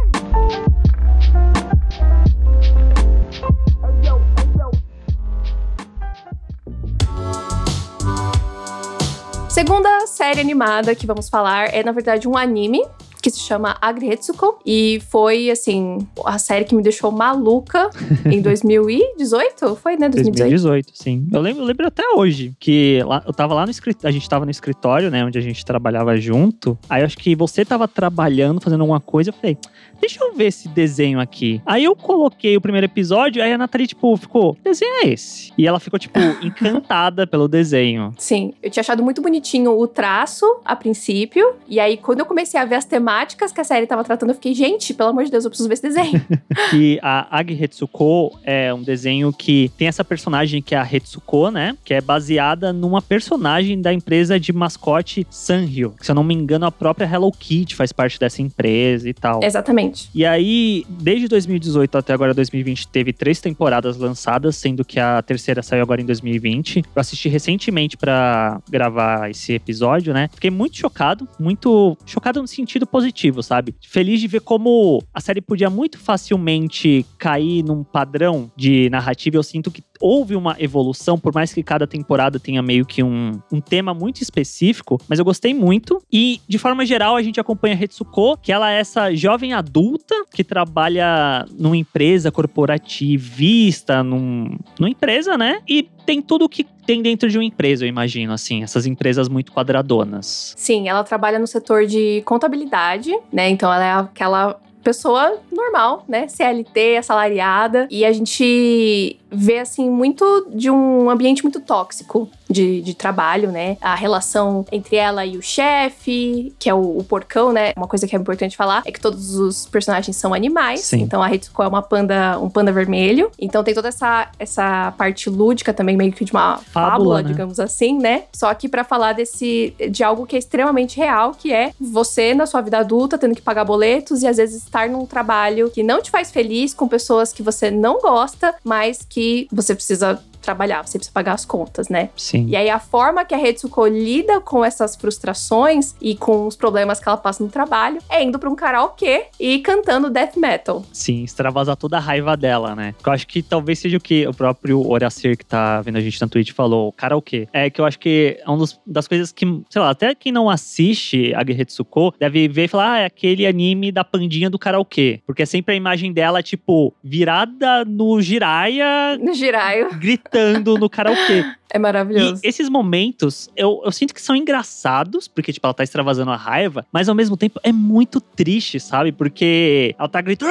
Segunda 9.49 10.05
série 10.05 10.39
animada 10.39 10.93
que 10.93 11.07
vamos 11.07 11.29
falar 11.29 11.73
é, 11.73 11.83
na 11.83 11.91
verdade, 11.91 12.27
um 12.27 12.37
anime 12.37 12.83
que 13.21 13.29
se 13.31 13.39
chama 13.39 13.77
Agretsuko 13.81 14.59
e 14.65 15.01
foi, 15.09 15.49
assim, 15.49 15.97
a 16.25 16.37
série 16.37 16.65
que 16.65 16.75
me 16.75 16.81
deixou 16.81 17.11
maluca 17.11 17.89
em 18.25 18.41
2018? 18.41 19.75
Foi, 19.75 19.95
né? 19.97 20.09
2018? 20.09 20.37
2018, 20.49 20.91
sim. 20.93 21.27
Eu 21.31 21.41
lembro, 21.41 21.63
eu 21.63 21.67
lembro 21.67 21.87
até 21.87 22.03
hoje 22.15 22.53
que 22.59 23.01
lá- 23.05 23.23
eu 23.25 23.33
tava 23.33 23.53
lá 23.53 23.65
no 23.65 23.71
escritório, 23.71 24.07
a 24.07 24.11
gente 24.11 24.27
tava 24.29 24.45
no 24.45 24.51
escritório, 24.51 25.09
né, 25.09 25.23
onde 25.25 25.37
a 25.37 25.41
gente 25.41 25.63
trabalhava 25.65 26.17
junto. 26.17 26.77
Aí 26.89 27.01
eu 27.01 27.05
acho 27.05 27.17
que 27.17 27.35
você 27.35 27.63
tava 27.65 27.87
trabalhando, 27.87 28.61
fazendo 28.61 28.81
alguma 28.81 28.99
coisa, 28.99 29.29
eu 29.29 29.33
falei, 29.33 29.57
deixa 29.99 30.23
eu 30.23 30.33
ver 30.33 30.45
esse 30.47 30.67
desenho 30.69 31.19
aqui. 31.19 31.61
Aí 31.65 31.83
eu 31.83 31.95
coloquei 31.95 32.55
o 32.57 32.61
primeiro 32.61 32.85
episódio, 32.85 33.41
aí 33.43 33.51
a 33.53 33.57
Nathalie, 33.57 33.87
tipo, 33.87 34.15
ficou, 34.17 34.53
que 34.55 34.61
desenho 34.63 35.03
é 35.03 35.07
esse? 35.09 35.51
E 35.57 35.67
ela 35.67 35.79
ficou, 35.79 35.99
tipo, 35.99 36.19
encantada 36.41 37.25
pelo 37.27 37.47
desenho. 37.47 38.13
Sim, 38.17 38.53
eu 38.61 38.69
tinha 38.69 38.81
achado 38.81 39.03
muito 39.03 39.21
bonitinho 39.21 39.71
o 39.77 39.87
traço 39.87 40.45
a 40.63 40.75
princípio, 40.75 41.55
e 41.67 41.79
aí 41.79 41.97
quando 41.97 42.19
eu 42.19 42.25
comecei 42.25 42.59
a 42.59 42.65
ver 42.65 42.75
as 42.75 42.85
temáticas 42.85 43.06
temáticas 43.07 43.53
que 43.53 43.61
a 43.61 43.63
série 43.63 43.87
tava 43.87 44.03
tratando, 44.03 44.31
eu 44.31 44.35
fiquei, 44.35 44.53
gente, 44.53 44.93
pelo 44.93 45.11
amor 45.11 45.23
de 45.23 45.31
Deus, 45.31 45.45
eu 45.45 45.49
preciso 45.49 45.69
ver 45.69 45.75
esse 45.75 45.81
desenho. 45.81 46.21
que 46.69 46.99
a 47.01 47.39
Agi 47.39 47.63
Hetsuko 47.63 48.37
é 48.43 48.73
um 48.73 48.83
desenho 48.83 49.31
que 49.31 49.71
tem 49.77 49.87
essa 49.87 50.03
personagem 50.03 50.61
que 50.61 50.75
é 50.75 50.77
a 50.77 50.83
Hetsuko, 50.85 51.49
né? 51.49 51.77
Que 51.85 51.93
é 51.93 52.01
baseada 52.01 52.73
numa 52.73 53.01
personagem 53.01 53.81
da 53.81 53.93
empresa 53.93 54.37
de 54.37 54.51
mascote 54.51 55.25
Sanrio. 55.29 55.95
Se 56.01 56.11
eu 56.11 56.15
não 56.15 56.23
me 56.23 56.33
engano, 56.33 56.65
a 56.65 56.71
própria 56.71 57.05
Hello 57.05 57.31
Kitty 57.31 57.77
faz 57.77 57.93
parte 57.93 58.19
dessa 58.19 58.41
empresa 58.41 59.07
e 59.07 59.13
tal. 59.13 59.39
Exatamente. 59.41 60.09
E 60.13 60.25
aí, 60.25 60.85
desde 60.89 61.29
2018 61.29 61.97
até 61.97 62.11
agora 62.11 62.33
2020, 62.33 62.89
teve 62.89 63.13
três 63.13 63.39
temporadas 63.39 63.95
lançadas, 63.95 64.57
sendo 64.57 64.83
que 64.83 64.99
a 64.99 65.21
terceira 65.21 65.63
saiu 65.63 65.81
agora 65.81 66.01
em 66.01 66.05
2020. 66.05 66.79
Eu 66.79 66.99
assisti 66.99 67.29
recentemente 67.29 67.95
para 67.95 68.59
gravar 68.69 69.29
esse 69.29 69.53
episódio, 69.53 70.13
né? 70.13 70.29
Fiquei 70.33 70.51
muito 70.51 70.75
chocado, 70.75 71.25
muito 71.39 71.97
chocado 72.05 72.41
no 72.41 72.47
sentido 72.47 72.85
positivo, 72.97 73.43
sabe? 73.43 73.75
Feliz 73.79 74.19
de 74.19 74.27
ver 74.27 74.41
como 74.41 75.03
a 75.13 75.21
série 75.21 75.39
podia 75.39 75.69
muito 75.69 75.99
facilmente 75.99 77.05
cair 77.19 77.63
num 77.63 77.83
padrão 77.83 78.51
de 78.57 78.89
narrativa. 78.89 79.37
Eu 79.37 79.43
sinto 79.43 79.69
que 79.69 79.83
houve 79.99 80.35
uma 80.35 80.55
evolução, 80.59 81.17
por 81.17 81.33
mais 81.33 81.53
que 81.53 81.63
cada 81.63 81.87
temporada 81.87 82.39
tenha 82.39 82.61
meio 82.61 82.85
que 82.85 83.03
um, 83.03 83.39
um 83.51 83.61
tema 83.61 83.93
muito 83.93 84.21
específico, 84.21 84.99
mas 85.07 85.19
eu 85.19 85.25
gostei 85.25 85.53
muito. 85.53 86.01
E, 86.11 86.41
de 86.47 86.57
forma 86.57 86.85
geral, 86.85 87.15
a 87.15 87.21
gente 87.21 87.39
acompanha 87.39 87.75
a 87.75 87.83
Hetsuko, 87.83 88.37
que 88.37 88.51
ela 88.51 88.71
é 88.71 88.79
essa 88.79 89.13
jovem 89.15 89.53
adulta 89.53 90.15
que 90.31 90.43
trabalha 90.43 91.45
numa 91.57 91.77
empresa 91.77 92.31
corporativista, 92.31 94.03
num, 94.03 94.57
numa 94.79 94.89
empresa, 94.89 95.37
né? 95.37 95.59
E 95.67 95.83
tem 96.05 96.21
tudo 96.21 96.45
o 96.45 96.49
que 96.49 96.63
tem 96.63 97.01
dentro 97.01 97.29
de 97.29 97.37
uma 97.37 97.43
empresa, 97.43 97.83
eu 97.83 97.89
imagino, 97.89 98.31
assim, 98.31 98.63
essas 98.63 98.85
empresas 98.85 99.27
muito 99.27 99.51
quadradonas. 99.51 100.53
Sim, 100.55 100.87
ela 100.87 101.03
trabalha 101.03 101.37
no 101.37 101.45
setor 101.45 101.85
de 101.85 102.21
contabilidade, 102.25 103.11
né? 103.31 103.49
Então 103.49 103.71
ela 103.71 103.85
é 103.85 103.91
aquela 103.91 104.57
pessoa 104.87 105.37
normal, 105.51 106.05
né? 106.07 106.29
CLT, 106.29 106.97
assalariada. 106.97 107.89
E 107.91 108.05
a 108.05 108.13
gente 108.13 109.19
vê, 109.31 109.59
assim, 109.59 109.89
muito 109.89 110.47
de 110.49 110.69
um 110.69 111.09
ambiente 111.09 111.43
muito 111.43 111.59
tóxico 111.59 112.29
de, 112.49 112.81
de 112.81 112.93
trabalho, 112.93 113.51
né? 113.51 113.77
A 113.81 113.95
relação 113.95 114.65
entre 114.71 114.95
ela 114.95 115.25
e 115.25 115.37
o 115.37 115.41
chefe, 115.41 116.53
que 116.57 116.69
é 116.69 116.73
o, 116.73 116.97
o, 116.97 117.03
porcão, 117.03 117.51
né? 117.51 117.73
Uma 117.75 117.87
coisa 117.87 118.07
que 118.07 118.15
é 118.15 118.19
importante 118.19 118.55
falar 118.55 118.83
é 118.85 118.91
que 118.91 118.99
todos 118.99 119.35
os 119.35 119.65
personagens 119.65 120.15
são 120.15 120.33
animais. 120.33 120.81
Sim. 120.81 121.01
Então 121.01 121.21
a 121.21 121.27
Ritsuko 121.27 121.63
é 121.63 121.67
uma 121.67 121.81
panda, 121.81 122.39
um 122.39 122.49
panda 122.49 122.71
vermelho. 122.71 123.31
Então 123.37 123.63
tem 123.63 123.73
toda 123.73 123.89
essa, 123.89 124.29
essa 124.39 124.93
parte 124.97 125.29
lúdica 125.29 125.73
também, 125.73 125.97
meio 125.97 126.13
que 126.13 126.23
de 126.23 126.31
uma 126.31 126.57
fábula, 126.57 126.91
fábula 126.91 127.21
né? 127.23 127.29
digamos 127.29 127.59
assim, 127.59 127.97
né? 127.97 128.23
Só 128.33 128.53
que 128.53 128.69
para 128.69 128.83
falar 128.83 129.13
desse 129.13 129.73
de 129.91 130.03
algo 130.03 130.25
que 130.25 130.35
é 130.35 130.39
extremamente 130.39 130.97
real, 130.97 131.33
que 131.33 131.53
é 131.53 131.73
você 131.79 132.33
na 132.33 132.45
sua 132.45 132.61
vida 132.61 132.77
adulta 132.77 133.17
tendo 133.17 133.35
que 133.35 133.41
pagar 133.41 133.65
boletos 133.65 134.23
e 134.23 134.27
às 134.27 134.37
vezes 134.37 134.63
estar 134.63 134.89
num 134.89 135.05
trabalho 135.05 135.69
que 135.69 135.83
não 135.83 136.01
te 136.01 136.09
faz 136.09 136.31
feliz 136.31 136.73
com 136.73 136.87
pessoas 136.87 137.33
que 137.33 137.43
você 137.43 137.69
não 137.69 137.99
gosta, 137.99 138.55
mas 138.63 139.05
que 139.07 139.16
você 139.51 139.73
precisa 139.73 140.19
trabalhar, 140.41 140.85
você 140.85 140.97
precisa 140.97 141.13
pagar 141.13 141.33
as 141.33 141.45
contas, 141.45 141.89
né? 141.89 142.09
Sim. 142.15 142.45
E 142.47 142.55
aí 142.55 142.69
a 142.69 142.79
forma 142.79 143.25
que 143.25 143.33
a 143.33 143.37
Retsuko 143.37 143.85
lida 143.87 144.39
com 144.41 144.63
essas 144.63 144.95
frustrações 144.95 145.95
e 146.01 146.15
com 146.15 146.47
os 146.47 146.55
problemas 146.55 146.99
que 146.99 147.07
ela 147.07 147.17
passa 147.17 147.43
no 147.43 147.49
trabalho 147.49 147.99
é 148.09 148.23
indo 148.23 148.39
para 148.39 148.49
um 148.49 148.55
karaokê 148.55 149.25
e 149.39 149.59
cantando 149.59 150.09
death 150.09 150.35
metal. 150.37 150.83
Sim, 150.91 151.23
extravasar 151.23 151.75
toda 151.75 151.97
a 151.97 151.99
raiva 151.99 152.37
dela, 152.37 152.75
né? 152.75 152.93
Eu 153.05 153.11
acho 153.11 153.27
que 153.27 153.41
talvez 153.41 153.79
seja 153.79 153.97
o 153.97 153.99
que 153.99 154.27
o 154.27 154.33
próprio 154.33 154.79
Horacir 154.87 155.37
que 155.37 155.45
tá 155.45 155.81
vendo 155.81 155.97
a 155.97 156.01
gente 156.01 156.19
na 156.21 156.27
Twitch 156.27 156.51
falou, 156.51 156.91
karaokê. 156.93 157.47
É 157.51 157.69
que 157.69 157.81
eu 157.81 157.85
acho 157.85 157.99
que 157.99 158.39
é 158.45 158.49
uma 158.49 158.65
das 158.85 159.07
coisas 159.07 159.31
que, 159.31 159.45
sei 159.69 159.81
lá, 159.81 159.89
até 159.89 160.13
quem 160.15 160.31
não 160.31 160.49
assiste 160.49 161.33
a 161.35 161.43
Gehetsuko 161.43 162.13
deve 162.19 162.47
ver 162.47 162.65
e 162.65 162.67
falar, 162.67 162.93
ah, 162.93 162.99
é 162.99 163.05
aquele 163.05 163.45
anime 163.45 163.91
da 163.91 164.03
pandinha 164.03 164.49
do 164.49 164.59
karaokê. 164.59 165.21
Porque 165.25 165.43
é 165.43 165.45
sempre 165.45 165.73
a 165.73 165.77
imagem 165.77 166.13
dela, 166.13 166.41
tipo, 166.41 166.93
virada 167.03 167.83
no 167.85 168.21
Jiraya. 168.21 169.17
No 169.19 169.33
Jiraiya. 169.33 169.89
Gritando 169.89 170.26
cantando 170.29 170.77
no 170.77 170.89
karaokê. 170.89 171.45
É 171.69 171.77
maravilhoso. 171.77 172.39
E 172.43 172.47
esses 172.47 172.69
momentos, 172.69 173.49
eu, 173.55 173.81
eu 173.83 173.91
sinto 173.91 174.13
que 174.13 174.21
são 174.21 174.33
engraçados, 174.33 175.27
porque, 175.27 175.51
tipo, 175.51 175.67
ela 175.67 175.73
tá 175.73 175.83
extravasando 175.83 176.31
a 176.31 176.35
raiva, 176.37 176.85
mas 176.93 177.09
ao 177.09 177.15
mesmo 177.15 177.35
tempo 177.35 177.59
é 177.61 177.73
muito 177.73 178.21
triste, 178.21 178.79
sabe? 178.79 179.11
Porque 179.11 179.93
ela 179.99 180.07
tá 180.07 180.21
gritando, 180.21 180.49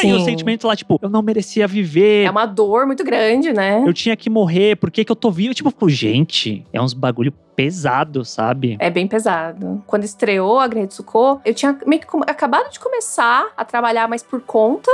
Sim. 0.00 0.08
e 0.08 0.12
o 0.12 0.20
sentimento 0.24 0.66
lá, 0.66 0.74
tipo, 0.74 0.98
eu 1.00 1.08
não 1.08 1.22
merecia 1.22 1.68
viver. 1.68 2.24
É 2.24 2.30
uma 2.30 2.46
dor 2.46 2.84
muito 2.84 3.04
grande, 3.04 3.52
né? 3.52 3.82
Eu 3.86 3.94
tinha 3.94 4.16
que 4.16 4.28
morrer, 4.28 4.76
por 4.76 4.90
que, 4.90 5.04
que 5.04 5.12
eu 5.12 5.16
tô 5.16 5.30
vivo? 5.30 5.54
Tipo, 5.54 5.88
gente, 5.88 6.64
é 6.72 6.82
uns 6.82 6.92
bagulho 6.92 7.32
pesado, 7.54 8.24
sabe? 8.24 8.76
É 8.78 8.90
bem 8.90 9.06
pesado. 9.06 9.82
Quando 9.86 10.04
estreou 10.04 10.58
a 10.58 10.66
Gretsuko, 10.66 11.40
eu 11.44 11.54
tinha 11.54 11.78
meio 11.86 12.02
que 12.02 12.08
acabado 12.26 12.70
de 12.70 12.78
começar 12.78 13.46
a 13.56 13.64
trabalhar 13.64 14.08
mais 14.08 14.22
por 14.22 14.40
conta 14.40 14.90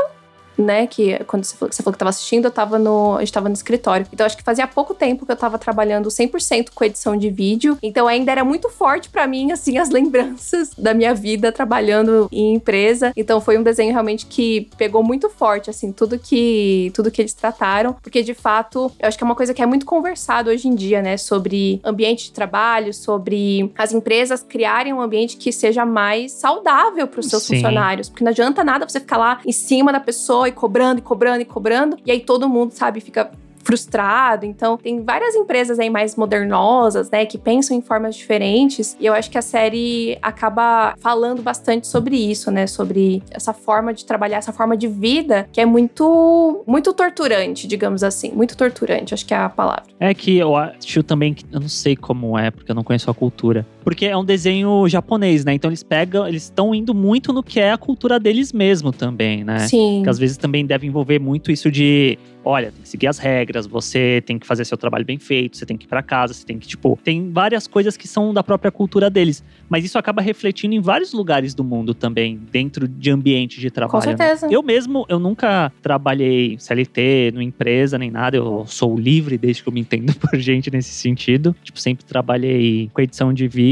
né? 0.57 0.87
Que 0.87 1.19
quando 1.25 1.45
você 1.45 1.57
falou, 1.57 1.73
você 1.73 1.83
falou 1.83 1.93
que 1.93 1.97
estava 1.97 2.11
assistindo, 2.11 2.47
eu 2.47 2.51
tava 2.51 2.79
no, 2.79 3.17
a 3.17 3.21
gente 3.21 3.33
tava 3.33 3.49
no 3.49 3.55
escritório. 3.55 4.07
Então 4.13 4.27
acho 4.27 4.37
que 4.37 4.43
fazia 4.43 4.67
pouco 4.67 4.95
tempo 4.95 5.27
que 5.27 5.33
eu 5.33 5.37
tava 5.37 5.59
trabalhando 5.59 6.09
100% 6.09 6.69
com 6.75 6.85
edição 6.85 7.17
de 7.17 7.31
vídeo. 7.31 7.79
Então 7.83 8.07
ainda 8.07 8.31
era 8.33 8.45
muito 8.45 8.69
forte 8.69 9.09
para 9.09 9.27
mim, 9.27 9.53
assim, 9.53 9.79
as 9.79 9.89
lembranças 9.91 10.71
da 10.77 10.95
minha 10.95 11.15
vida 11.15 11.53
trabalhando 11.53 12.29
em 12.31 12.55
empresa. 12.55 13.13
Então 13.17 13.41
foi 13.41 13.59
um 13.59 13.63
desenho 13.63 13.93
realmente 13.93 14.27
que 14.27 14.69
pegou 14.77 15.03
muito 15.03 15.29
forte, 15.29 15.71
assim, 15.71 15.93
tudo 15.93 16.19
que, 16.19 16.91
tudo 16.95 17.11
que 17.11 17.21
eles 17.21 17.35
trataram. 17.35 17.95
Porque 18.03 18.23
de 18.23 18.35
fato, 18.35 18.91
eu 18.99 19.09
acho 19.09 19.17
que 19.17 19.25
é 19.25 19.27
uma 19.27 19.35
coisa 19.35 19.55
que 19.55 19.63
é 19.63 19.67
muito 19.67 19.87
conversado 19.87 20.51
hoje 20.51 20.69
em 20.69 20.75
dia, 20.75 21.03
né? 21.03 21.17
Sobre 21.17 21.81
ambiente 21.85 22.25
de 22.25 22.33
trabalho, 22.33 22.93
sobre 22.93 23.71
as 23.77 23.93
empresas 23.93 24.43
criarem 24.43 24.93
um 24.93 25.01
ambiente 25.01 25.37
que 25.37 25.53
seja 25.53 25.85
mais 25.85 26.33
saudável 26.33 27.07
para 27.07 27.21
os 27.21 27.27
seus 27.27 27.43
Sim. 27.43 27.57
funcionários. 27.57 28.09
Porque 28.09 28.25
não 28.25 28.31
adianta 28.31 28.65
nada 28.65 28.89
você 28.89 29.01
ficar 29.01 29.17
lá 29.17 29.41
em 29.47 29.53
cima 29.53 29.93
da 29.93 30.01
pessoa 30.01 30.42
e 30.47 30.53
cobrando, 30.53 30.99
e 30.99 31.03
cobrando, 31.03 31.43
e 31.43 31.45
cobrando. 31.45 31.97
E 32.05 32.11
aí 32.11 32.21
todo 32.21 32.49
mundo, 32.49 32.73
sabe, 32.73 33.01
fica 33.01 33.31
frustrado. 33.63 34.45
Então, 34.45 34.77
tem 34.77 35.03
várias 35.03 35.35
empresas 35.35 35.79
aí 35.79 35.89
mais 35.89 36.17
modernosas, 36.17 37.11
né, 37.11 37.25
que 37.25 37.39
pensam 37.39 37.77
em 37.77 37.81
formas 37.81 38.17
diferentes. 38.17 38.97
E 39.01 39.07
eu 39.07 39.15
acho 39.15 39.31
que 39.31 39.39
a 39.39 39.43
série 39.43 40.19
acaba 40.21 40.95
falando 40.99 41.43
bastante 41.43 41.87
sobre 41.87 42.17
isso, 42.17 42.51
né, 42.51 42.67
sobre 42.67 43.23
essa 43.31 43.53
forma 43.53 43.95
de 43.95 44.05
trabalhar, 44.05 44.39
essa 44.39 44.53
forma 44.53 44.77
de 44.77 44.89
vida 44.89 45.49
que 45.53 45.61
é 45.61 45.67
muito 45.67 46.63
muito 46.67 46.93
torturante, 46.93 47.67
digamos 47.67 48.03
assim, 48.03 48.31
muito 48.33 48.57
torturante, 48.57 49.15
acho 49.15 49.25
que 49.25 49.35
é 49.35 49.37
a 49.37 49.49
palavra. 49.49 49.85
É 49.99 50.13
que 50.13 50.37
eu 50.37 50.57
acho 50.57 51.03
também 51.03 51.33
que 51.35 51.45
eu 51.53 51.61
não 51.61 51.69
sei 51.69 51.97
como 51.97 52.39
é, 52.39 52.51
porque 52.51 52.71
eu 52.71 52.75
não 52.75 52.85
conheço 52.85 53.11
a 53.11 53.15
cultura. 53.15 53.67
Porque 53.83 54.07
é 54.07 54.17
um 54.17 54.25
desenho 54.25 54.89
japonês, 54.89 55.45
né? 55.45 55.55
Então 55.55 55.71
eles 55.71 55.83
pegam, 55.83 56.27
eles 56.27 56.45
estão 56.45 56.75
indo 56.75 56.95
muito 56.95 57.33
no 57.33 57.43
que 57.43 57.61
é 57.61 57.73
a 57.73 57.79
cultura 57.79 58.19
deles 58.19 58.53
mesmo 58.53 58.93
também, 58.93 59.45
né? 59.45 59.61
Sim. 59.61 60.03
Que 60.03 60.11
às 60.11 60.19
vezes 60.19 60.37
também 60.37 60.65
deve 60.65 60.87
envolver 60.87 61.19
muito 61.19 61.51
isso 61.51 61.71
de 61.71 62.19
olha, 62.45 62.73
tem 62.73 62.83
que 62.83 62.89
seguir 62.89 63.07
as 63.07 63.19
regras, 63.19 63.67
você 63.67 64.23
tem 64.27 64.39
que 64.39 64.47
fazer 64.47 64.65
seu 64.65 64.77
trabalho 64.77 65.05
bem 65.05 65.19
feito, 65.19 65.57
você 65.57 65.67
tem 65.67 65.77
que 65.77 65.87
ir 65.87 65.89
para 65.89 66.03
casa, 66.03 66.35
você 66.35 66.45
tem 66.45 66.59
que, 66.59 66.67
tipo, 66.67 66.99
tem 67.03 67.31
várias 67.31 67.67
coisas 67.67 67.97
que 67.97 68.09
são 68.09 68.33
da 68.35 68.43
própria 68.43 68.71
cultura 68.71 69.09
deles. 69.09 69.45
Mas 69.69 69.85
isso 69.85 69.99
acaba 69.99 70.21
refletindo 70.21 70.75
em 70.75 70.81
vários 70.81 71.13
lugares 71.13 71.55
do 71.55 71.65
mundo 71.65 71.95
também, 71.95 72.41
dentro 72.51 72.87
de 72.87 73.11
ambiente 73.11 73.61
de 73.61 73.71
trabalho. 73.71 74.03
Com 74.03 74.11
né? 74.11 74.17
certeza. 74.17 74.47
Né? 74.47 74.55
Eu 74.55 74.63
mesmo, 74.63 75.07
eu 75.09 75.19
nunca 75.19 75.73
trabalhei 75.81 76.57
CLT, 76.59 77.31
numa 77.33 77.45
empresa, 77.45 77.99
nem 77.99 78.11
nada. 78.11 78.37
Eu 78.37 78.65
sou 78.67 78.99
livre 78.99 79.39
desde 79.39 79.63
que 79.63 79.69
eu 79.69 79.73
me 79.73 79.81
entendo 79.81 80.15
por 80.19 80.39
gente 80.39 80.71
nesse 80.71 80.93
sentido. 80.93 81.55
Tipo, 81.63 81.79
sempre 81.79 82.05
trabalhei 82.05 82.91
com 82.93 83.01
edição 83.01 83.33
de 83.33 83.47
vídeo, 83.49 83.72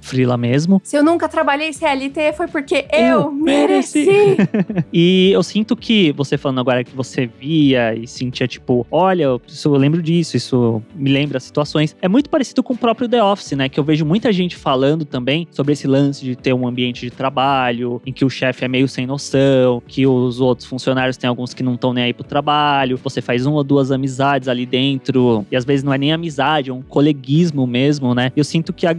freela 0.00 0.36
mesmo. 0.36 0.80
Se 0.84 0.96
eu 0.96 1.02
nunca 1.02 1.28
trabalhei 1.28 1.72
CLT, 1.72 2.32
foi 2.34 2.48
porque 2.48 2.86
eu, 2.92 3.20
eu 3.20 3.32
mereci. 3.32 4.06
mereci. 4.06 4.36
e 4.92 5.30
eu 5.32 5.42
sinto 5.42 5.76
que, 5.76 6.12
você 6.12 6.36
falando 6.36 6.60
agora 6.60 6.84
que 6.84 6.94
você 6.94 7.26
via 7.26 7.94
e 7.94 8.06
sentia, 8.06 8.46
tipo, 8.46 8.86
olha, 8.90 9.40
isso, 9.46 9.68
eu 9.68 9.76
lembro 9.76 10.02
disso, 10.02 10.36
isso 10.36 10.82
me 10.94 11.10
lembra 11.10 11.40
situações. 11.40 11.96
É 12.00 12.08
muito 12.08 12.30
parecido 12.30 12.62
com 12.62 12.74
o 12.74 12.76
próprio 12.76 13.08
The 13.08 13.22
Office, 13.22 13.52
né? 13.52 13.68
Que 13.68 13.78
eu 13.78 13.84
vejo 13.84 14.04
muita 14.04 14.32
gente 14.32 14.56
falando 14.56 15.04
também 15.04 15.46
sobre 15.50 15.72
esse 15.72 15.86
lance 15.86 16.24
de 16.24 16.36
ter 16.36 16.52
um 16.52 16.66
ambiente 16.66 17.00
de 17.00 17.10
trabalho 17.10 18.00
em 18.04 18.12
que 18.12 18.24
o 18.24 18.30
chefe 18.30 18.64
é 18.64 18.68
meio 18.68 18.88
sem 18.88 19.06
noção, 19.06 19.82
que 19.86 20.06
os 20.06 20.40
outros 20.40 20.66
funcionários 20.66 21.16
tem 21.16 21.28
alguns 21.28 21.54
que 21.54 21.62
não 21.62 21.74
estão 21.74 21.92
nem 21.92 22.04
aí 22.04 22.12
pro 22.12 22.24
trabalho, 22.24 22.98
você 23.02 23.20
faz 23.20 23.46
uma 23.46 23.56
ou 23.56 23.64
duas 23.64 23.90
amizades 23.90 24.48
ali 24.48 24.66
dentro, 24.66 25.46
e 25.50 25.56
às 25.56 25.64
vezes 25.64 25.82
não 25.82 25.92
é 25.92 25.98
nem 25.98 26.12
amizade, 26.12 26.70
é 26.70 26.72
um 26.72 26.82
coleguismo 26.82 27.66
mesmo, 27.66 28.14
né? 28.14 28.32
Eu 28.36 28.44
sinto 28.44 28.72
que 28.72 28.86
a 28.86 28.92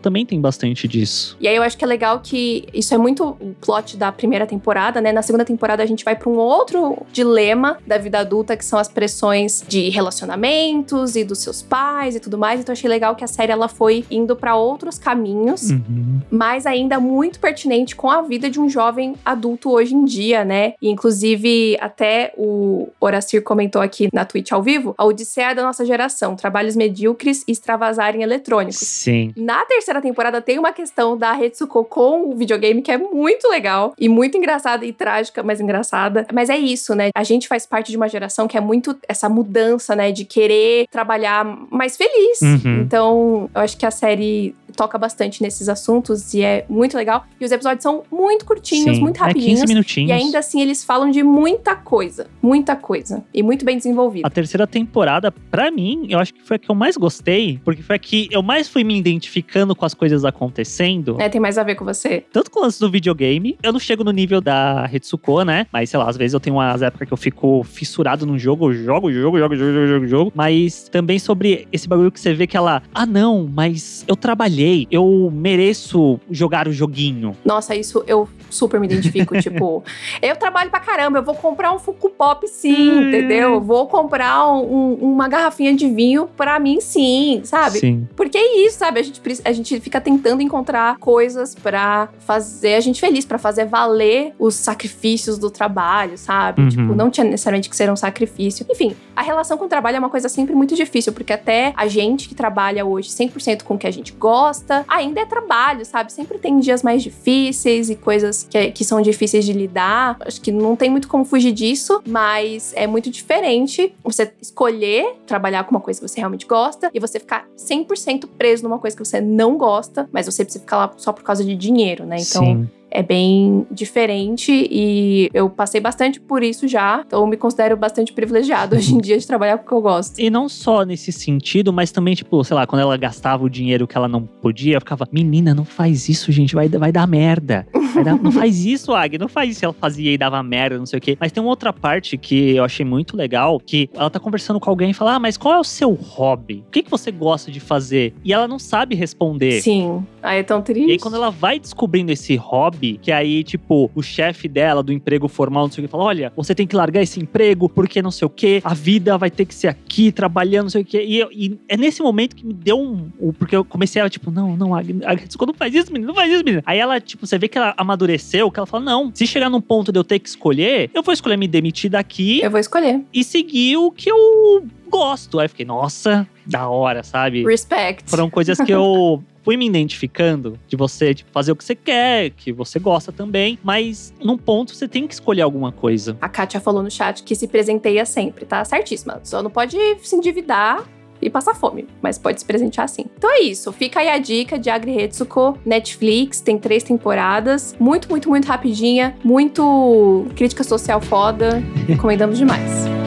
Também 0.00 0.24
tem 0.26 0.40
bastante 0.40 0.86
disso. 0.88 1.36
E 1.40 1.48
aí 1.48 1.56
eu 1.56 1.62
acho 1.62 1.76
que 1.76 1.84
é 1.84 1.88
legal 1.88 2.20
que 2.20 2.66
isso 2.72 2.94
é 2.94 2.98
muito 2.98 3.24
o 3.24 3.54
plot 3.60 3.96
da 3.96 4.10
primeira 4.10 4.46
temporada, 4.46 5.00
né? 5.00 5.12
Na 5.12 5.22
segunda 5.22 5.44
temporada 5.44 5.82
a 5.82 5.86
gente 5.86 6.04
vai 6.04 6.16
para 6.16 6.28
um 6.28 6.36
outro 6.36 6.98
dilema 7.12 7.78
da 7.86 7.98
vida 7.98 8.18
adulta, 8.18 8.56
que 8.56 8.64
são 8.64 8.78
as 8.78 8.88
pressões 8.88 9.64
de 9.66 9.88
relacionamentos 9.90 11.16
e 11.16 11.24
dos 11.24 11.38
seus 11.38 11.62
pais 11.62 12.16
e 12.16 12.20
tudo 12.20 12.38
mais. 12.38 12.60
Então 12.60 12.72
eu 12.72 12.76
achei 12.76 12.88
legal 12.88 13.14
que 13.14 13.24
a 13.24 13.26
série 13.26 13.52
ela 13.52 13.68
foi 13.68 14.04
indo 14.10 14.34
para 14.34 14.56
outros 14.56 14.98
caminhos. 14.98 15.70
Uhum. 15.70 16.20
mas 16.30 16.66
ainda 16.66 16.98
muito 16.98 17.38
pertinente 17.38 17.94
com 17.94 18.10
a 18.10 18.22
vida 18.22 18.48
de 18.50 18.60
um 18.60 18.68
jovem 18.68 19.14
adulto 19.24 19.70
hoje 19.70 19.94
em 19.94 20.04
dia, 20.04 20.44
né? 20.44 20.74
E, 20.80 20.88
inclusive, 20.88 21.76
até 21.80 22.32
o 22.36 22.88
Horacir 23.00 23.42
comentou 23.42 23.80
aqui 23.80 24.08
na 24.12 24.24
Twitch 24.24 24.52
ao 24.52 24.62
vivo, 24.62 24.94
a 24.96 25.04
Odisseia 25.04 25.54
da 25.54 25.62
nossa 25.62 25.84
geração, 25.84 26.34
trabalhos 26.36 26.76
medíocres 26.76 27.44
e 27.46 27.52
extravasarem 27.52 28.22
eletrônicos. 28.22 28.76
Sim. 28.76 29.32
Na 29.36 29.64
terceira 29.64 29.81
terceira 29.82 30.00
temporada 30.00 30.40
tem 30.40 30.58
uma 30.58 30.72
questão 30.72 31.16
da 31.16 31.32
Retsuko 31.32 31.84
com 31.84 32.30
o 32.30 32.36
videogame 32.36 32.80
que 32.80 32.92
é 32.92 32.96
muito 32.96 33.48
legal 33.48 33.92
e 33.98 34.08
muito 34.08 34.38
engraçada 34.38 34.86
e 34.86 34.92
trágica, 34.92 35.42
mas 35.42 35.60
engraçada. 35.60 36.24
Mas 36.32 36.48
é 36.48 36.56
isso, 36.56 36.94
né? 36.94 37.10
A 37.14 37.24
gente 37.24 37.48
faz 37.48 37.66
parte 37.66 37.90
de 37.90 37.96
uma 37.96 38.08
geração 38.08 38.46
que 38.46 38.56
é 38.56 38.60
muito 38.60 38.96
essa 39.08 39.28
mudança, 39.28 39.96
né? 39.96 40.12
De 40.12 40.24
querer 40.24 40.86
trabalhar 40.88 41.44
mais 41.68 41.96
feliz. 41.96 42.40
Uhum. 42.40 42.82
Então, 42.82 43.50
eu 43.52 43.60
acho 43.60 43.76
que 43.76 43.84
a 43.84 43.90
série 43.90 44.54
toca 44.76 44.96
bastante 44.98 45.42
nesses 45.42 45.68
assuntos 45.68 46.32
e 46.34 46.42
é 46.42 46.64
muito 46.68 46.96
legal. 46.96 47.24
E 47.40 47.44
os 47.44 47.52
episódios 47.52 47.82
são 47.82 48.02
muito 48.10 48.44
curtinhos, 48.44 48.96
Sim. 48.96 49.02
muito 49.02 49.16
É 49.18 49.26
rapidinhos. 49.26 49.60
15 49.60 49.66
minutinhos. 49.72 50.10
e 50.10 50.12
ainda 50.12 50.38
assim 50.38 50.60
eles 50.60 50.82
falam 50.84 51.10
de 51.10 51.22
muita 51.22 51.74
coisa, 51.74 52.26
muita 52.42 52.74
coisa 52.76 53.22
e 53.32 53.42
muito 53.42 53.64
bem 53.64 53.76
desenvolvido. 53.76 54.26
A 54.26 54.30
terceira 54.30 54.66
temporada, 54.66 55.30
pra 55.30 55.70
mim, 55.70 56.06
eu 56.08 56.18
acho 56.18 56.32
que 56.34 56.42
foi 56.42 56.56
a 56.56 56.58
que 56.58 56.70
eu 56.70 56.74
mais 56.74 56.96
gostei, 56.96 57.60
porque 57.64 57.82
foi 57.82 57.96
a 57.96 57.98
que 57.98 58.28
eu 58.30 58.42
mais 58.42 58.68
fui 58.68 58.84
me 58.84 58.98
identificando 58.98 59.74
com 59.74 59.84
as 59.84 59.94
coisas 59.94 60.24
acontecendo. 60.24 61.16
É, 61.20 61.28
tem 61.28 61.40
mais 61.40 61.58
a 61.58 61.62
ver 61.62 61.74
com 61.74 61.84
você. 61.84 62.24
Tanto 62.32 62.50
com 62.50 62.60
o 62.60 62.62
lance 62.62 62.78
do 62.80 62.90
videogame, 62.90 63.56
eu 63.62 63.72
não 63.72 63.80
chego 63.80 64.04
no 64.04 64.10
nível 64.10 64.40
da 64.40 64.86
Retsuko, 64.86 65.42
né? 65.44 65.66
Mas 65.72 65.90
sei 65.90 65.98
lá, 65.98 66.08
às 66.08 66.16
vezes 66.16 66.34
eu 66.34 66.40
tenho 66.40 66.56
umas 66.56 66.82
épocas 66.82 67.06
que 67.08 67.12
eu 67.12 67.16
fico 67.16 67.62
fissurado 67.64 68.26
num 68.26 68.38
jogo, 68.38 68.70
eu 68.70 68.74
jogo, 68.74 69.12
jogo, 69.12 69.38
jogo, 69.38 69.56
jogo, 69.56 69.72
jogo, 69.72 69.86
jogo, 69.88 70.06
jogo. 70.06 70.32
Mas 70.34 70.88
também 70.88 71.18
sobre 71.18 71.66
esse 71.72 71.88
bagulho 71.88 72.10
que 72.12 72.20
você 72.20 72.34
vê 72.34 72.46
que 72.46 72.56
ela, 72.56 72.82
ah 72.94 73.06
não, 73.06 73.48
mas 73.52 74.04
eu 74.06 74.16
trabalhei, 74.16 74.61
eu 74.90 75.30
mereço 75.32 76.18
jogar 76.30 76.68
o 76.68 76.72
joguinho. 76.72 77.36
Nossa, 77.44 77.74
isso 77.74 78.04
eu 78.06 78.28
super 78.52 78.78
me 78.80 78.86
identifico. 78.86 79.36
tipo, 79.40 79.82
eu 80.20 80.36
trabalho 80.36 80.70
pra 80.70 80.80
caramba, 80.80 81.18
eu 81.18 81.22
vou 81.22 81.34
comprar 81.34 81.72
um 81.72 81.78
Funko 81.78 82.10
Pop 82.10 82.46
sim, 82.48 82.90
Hum. 82.92 83.08
entendeu? 83.08 83.54
Eu 83.54 83.60
Vou 83.60 83.86
comprar 83.86 84.48
um- 84.48 84.62
um- 84.62 84.94
uma 85.14 85.28
garrafinha 85.28 85.72
de 85.74 85.88
vinho 85.88 86.28
pra 86.36 86.58
mim 86.58 86.80
sim, 86.80 87.40
sabe? 87.44 87.78
Sim. 87.78 88.08
Porque 88.16 88.36
é 88.36 88.66
isso, 88.66 88.78
sabe? 88.78 89.00
A 89.00 89.02
gente, 89.02 89.20
a 89.44 89.52
gente 89.52 89.80
fica 89.80 90.00
tentando 90.00 90.42
encontrar 90.42 90.98
coisas 90.98 91.54
pra 91.54 92.08
fazer 92.18 92.74
a 92.74 92.80
gente 92.80 93.00
feliz, 93.00 93.24
pra 93.24 93.38
fazer 93.38 93.64
valer 93.66 94.34
os 94.38 94.54
sacrifícios 94.54 95.38
do 95.38 95.50
trabalho, 95.50 96.18
sabe? 96.18 96.62
Uhum. 96.62 96.68
Tipo, 96.68 96.94
não 96.94 97.10
tinha 97.10 97.24
necessariamente 97.24 97.68
que 97.70 97.76
ser 97.76 97.90
um 97.90 97.96
sacrifício. 97.96 98.66
Enfim, 98.70 98.94
a 99.14 99.22
relação 99.22 99.56
com 99.56 99.64
o 99.64 99.68
trabalho 99.68 99.96
é 99.96 99.98
uma 99.98 100.10
coisa 100.10 100.28
sempre 100.28 100.54
muito 100.54 100.74
difícil, 100.74 101.12
porque 101.12 101.32
até 101.32 101.72
a 101.76 101.86
gente 101.86 102.28
que 102.28 102.34
trabalha 102.34 102.84
hoje 102.84 103.08
100% 103.10 103.62
com 103.64 103.74
o 103.74 103.78
que 103.78 103.86
a 103.86 103.90
gente 103.90 104.12
gosta, 104.12 104.84
ainda 104.88 105.20
é 105.20 105.26
trabalho, 105.26 105.84
sabe? 105.86 106.12
Sempre 106.12 106.38
tem 106.38 106.58
dias 106.58 106.82
mais 106.82 107.02
difíceis 107.02 107.88
e 107.90 107.96
coisas 107.96 108.41
que, 108.48 108.70
que 108.72 108.84
são 108.84 109.00
difíceis 109.00 109.44
de 109.44 109.52
lidar. 109.52 110.16
Acho 110.20 110.40
que 110.40 110.52
não 110.52 110.76
tem 110.76 110.90
muito 110.90 111.08
como 111.08 111.24
fugir 111.24 111.52
disso, 111.52 112.02
mas 112.06 112.72
é 112.74 112.86
muito 112.86 113.10
diferente 113.10 113.94
você 114.02 114.32
escolher 114.40 115.16
trabalhar 115.26 115.64
com 115.64 115.70
uma 115.70 115.80
coisa 115.80 116.00
que 116.00 116.08
você 116.08 116.20
realmente 116.20 116.46
gosta 116.46 116.90
e 116.92 117.00
você 117.00 117.18
ficar 117.18 117.46
100% 117.56 118.28
preso 118.38 118.62
numa 118.62 118.78
coisa 118.78 118.96
que 118.96 119.04
você 119.04 119.20
não 119.20 119.56
gosta, 119.56 120.08
mas 120.12 120.26
você 120.26 120.44
precisa 120.44 120.62
ficar 120.62 120.76
lá 120.76 120.92
só 120.96 121.12
por 121.12 121.22
causa 121.22 121.44
de 121.44 121.54
dinheiro, 121.54 122.04
né? 122.04 122.16
Então 122.18 122.44
Sim. 122.44 122.68
É 122.92 123.02
bem 123.02 123.66
diferente 123.70 124.52
e 124.70 125.30
eu 125.32 125.48
passei 125.48 125.80
bastante 125.80 126.20
por 126.20 126.42
isso 126.42 126.68
já, 126.68 127.02
então 127.06 127.20
eu 127.20 127.26
me 127.26 127.36
considero 127.36 127.76
bastante 127.76 128.12
privilegiado 128.12 128.76
hoje 128.76 128.94
em 128.94 128.98
dia 128.98 129.18
de 129.18 129.26
trabalhar 129.26 129.58
com 129.58 129.64
o 129.64 129.68
que 129.68 129.72
eu 129.74 129.80
gosto. 129.80 130.18
E 130.18 130.28
não 130.30 130.48
só 130.48 130.82
nesse 130.84 131.10
sentido, 131.10 131.72
mas 131.72 131.90
também, 131.90 132.14
tipo, 132.14 132.42
sei 132.44 132.54
lá, 132.54 132.66
quando 132.66 132.82
ela 132.82 132.96
gastava 132.96 133.44
o 133.44 133.48
dinheiro 133.50 133.86
que 133.86 133.96
ela 133.96 134.08
não 134.08 134.22
podia, 134.22 134.76
eu 134.76 134.80
ficava, 134.80 135.06
menina, 135.10 135.54
não 135.54 135.64
faz 135.64 136.08
isso, 136.08 136.30
gente, 136.30 136.54
vai, 136.54 136.68
vai 136.68 136.92
dar 136.92 137.06
merda. 137.06 137.66
Vai 137.94 138.04
dar- 138.04 138.20
não 138.22 138.30
faz 138.32 138.64
isso, 138.64 138.92
Ag, 138.94 139.18
não 139.18 139.28
faz 139.28 139.50
isso. 139.56 139.64
Ela 139.64 139.74
fazia 139.74 140.12
e 140.12 140.18
dava 140.18 140.42
merda, 140.42 140.78
não 140.78 140.86
sei 140.86 140.98
o 140.98 141.02
quê. 141.02 141.16
Mas 141.20 141.30
tem 141.32 141.42
uma 141.42 141.50
outra 141.50 141.72
parte 141.72 142.16
que 142.16 142.56
eu 142.56 142.64
achei 142.64 142.84
muito 142.84 143.16
legal, 143.16 143.58
que 143.60 143.88
ela 143.94 144.08
tá 144.10 144.18
conversando 144.18 144.58
com 144.60 144.68
alguém 144.70 144.90
e 144.90 144.94
fala, 144.94 145.14
ah, 145.14 145.18
mas 145.18 145.36
qual 145.36 145.54
é 145.54 145.58
o 145.58 145.64
seu 145.64 145.92
hobby? 145.92 146.64
O 146.66 146.70
que, 146.70 146.82
que 146.82 146.90
você 146.90 147.10
gosta 147.10 147.50
de 147.50 147.60
fazer? 147.60 148.14
E 148.24 148.32
ela 148.32 148.48
não 148.48 148.58
sabe 148.58 148.94
responder. 148.94 149.60
Sim, 149.60 150.04
aí 150.22 150.40
é 150.40 150.42
tão 150.42 150.60
triste. 150.62 150.88
E 150.88 150.92
aí, 150.92 150.98
quando 150.98 151.14
ela 151.16 151.30
vai 151.30 151.58
descobrindo 151.58 152.10
esse 152.12 152.34
hobby, 152.36 152.81
que 153.02 153.12
aí, 153.12 153.42
tipo, 153.44 153.90
o 153.94 154.02
chefe 154.02 154.48
dela 154.48 154.82
do 154.82 154.92
emprego 154.92 155.28
formal, 155.28 155.64
não 155.64 155.70
sei 155.72 155.84
o 155.84 155.86
que, 155.86 155.90
fala: 155.90 156.04
olha, 156.04 156.32
você 156.36 156.54
tem 156.54 156.66
que 156.66 156.76
largar 156.76 157.02
esse 157.02 157.20
emprego 157.20 157.68
porque 157.68 158.02
não 158.02 158.10
sei 158.10 158.26
o 158.26 158.30
que, 158.30 158.60
a 158.64 158.74
vida 158.74 159.16
vai 159.16 159.30
ter 159.30 159.44
que 159.44 159.54
ser 159.54 159.68
aqui, 159.68 160.10
trabalhando, 160.10 160.64
não 160.64 160.70
sei 160.70 160.82
o 160.82 160.84
que. 160.84 160.98
E, 160.98 161.22
e 161.32 161.58
é 161.68 161.76
nesse 161.76 162.02
momento 162.02 162.34
que 162.36 162.44
me 162.44 162.52
deu 162.52 162.78
um. 162.78 163.10
Porque 163.38 163.54
eu 163.54 163.64
comecei 163.64 164.00
a, 164.02 164.08
tipo, 164.08 164.30
não, 164.30 164.56
não, 164.56 164.74
a, 164.74 164.80
a 165.04 165.14
Ritsuko 165.14 165.46
não 165.46 165.54
faz 165.54 165.74
isso, 165.74 165.92
menino, 165.92 166.08
não 166.08 166.14
faz 166.14 166.32
isso, 166.32 166.44
menino. 166.44 166.62
Aí 166.66 166.78
ela, 166.78 167.00
tipo, 167.00 167.26
você 167.26 167.38
vê 167.38 167.48
que 167.48 167.58
ela 167.58 167.74
amadureceu, 167.76 168.50
que 168.50 168.58
ela 168.58 168.66
fala: 168.66 168.84
não, 168.84 169.10
se 169.14 169.26
chegar 169.26 169.48
num 169.48 169.60
ponto 169.60 169.92
de 169.92 169.98
eu 169.98 170.04
ter 170.04 170.18
que 170.18 170.28
escolher, 170.28 170.90
eu 170.92 171.02
vou 171.02 171.12
escolher 171.12 171.36
me 171.36 171.48
demitir 171.48 171.90
daqui 171.90 172.40
Eu 172.42 172.50
vou 172.50 172.60
escolher. 172.60 173.00
e 173.12 173.24
seguir 173.24 173.76
o 173.76 173.90
que 173.90 174.10
eu 174.10 174.64
gosto. 174.90 175.38
Aí 175.38 175.46
eu 175.46 175.48
fiquei, 175.48 175.64
nossa, 175.64 176.26
da 176.46 176.68
hora, 176.68 177.02
sabe? 177.02 177.42
Respect. 177.44 178.08
Foram 178.10 178.28
coisas 178.28 178.58
que 178.58 178.70
eu 178.72 179.22
fui 179.42 179.56
me 179.56 179.66
identificando 179.66 180.58
de 180.66 180.76
você 180.76 181.14
tipo, 181.14 181.30
fazer 181.30 181.52
o 181.52 181.56
que 181.56 181.64
você 181.64 181.74
quer, 181.74 182.30
que 182.30 182.52
você 182.52 182.78
gosta 182.78 183.12
também, 183.12 183.58
mas 183.62 184.12
num 184.22 184.36
ponto 184.36 184.74
você 184.74 184.88
tem 184.88 185.06
que 185.06 185.14
escolher 185.14 185.42
alguma 185.42 185.72
coisa. 185.72 186.16
A 186.20 186.28
Kátia 186.28 186.60
falou 186.60 186.82
no 186.82 186.90
chat 186.90 187.22
que 187.22 187.34
se 187.34 187.48
presenteia 187.48 188.04
sempre, 188.04 188.44
tá? 188.44 188.64
Certíssima. 188.64 189.20
Só 189.24 189.42
não 189.42 189.50
pode 189.50 189.76
se 190.02 190.16
endividar 190.16 190.84
e 191.20 191.30
passar 191.30 191.54
fome, 191.54 191.86
mas 192.02 192.18
pode 192.18 192.40
se 192.40 192.44
presentear 192.44 192.88
sim. 192.88 193.04
Então 193.16 193.30
é 193.30 193.42
isso. 193.42 193.72
Fica 193.72 194.00
aí 194.00 194.08
a 194.08 194.18
dica 194.18 194.58
de 194.58 194.68
Agri 194.68 194.92
Retsuko, 194.92 195.56
Netflix, 195.64 196.40
tem 196.40 196.58
três 196.58 196.82
temporadas. 196.82 197.76
Muito, 197.78 198.10
muito, 198.10 198.28
muito 198.28 198.46
rapidinha. 198.46 199.16
Muito 199.22 200.26
crítica 200.34 200.64
social 200.64 201.00
foda. 201.00 201.62
Recomendamos 201.86 202.36
demais. 202.36 203.01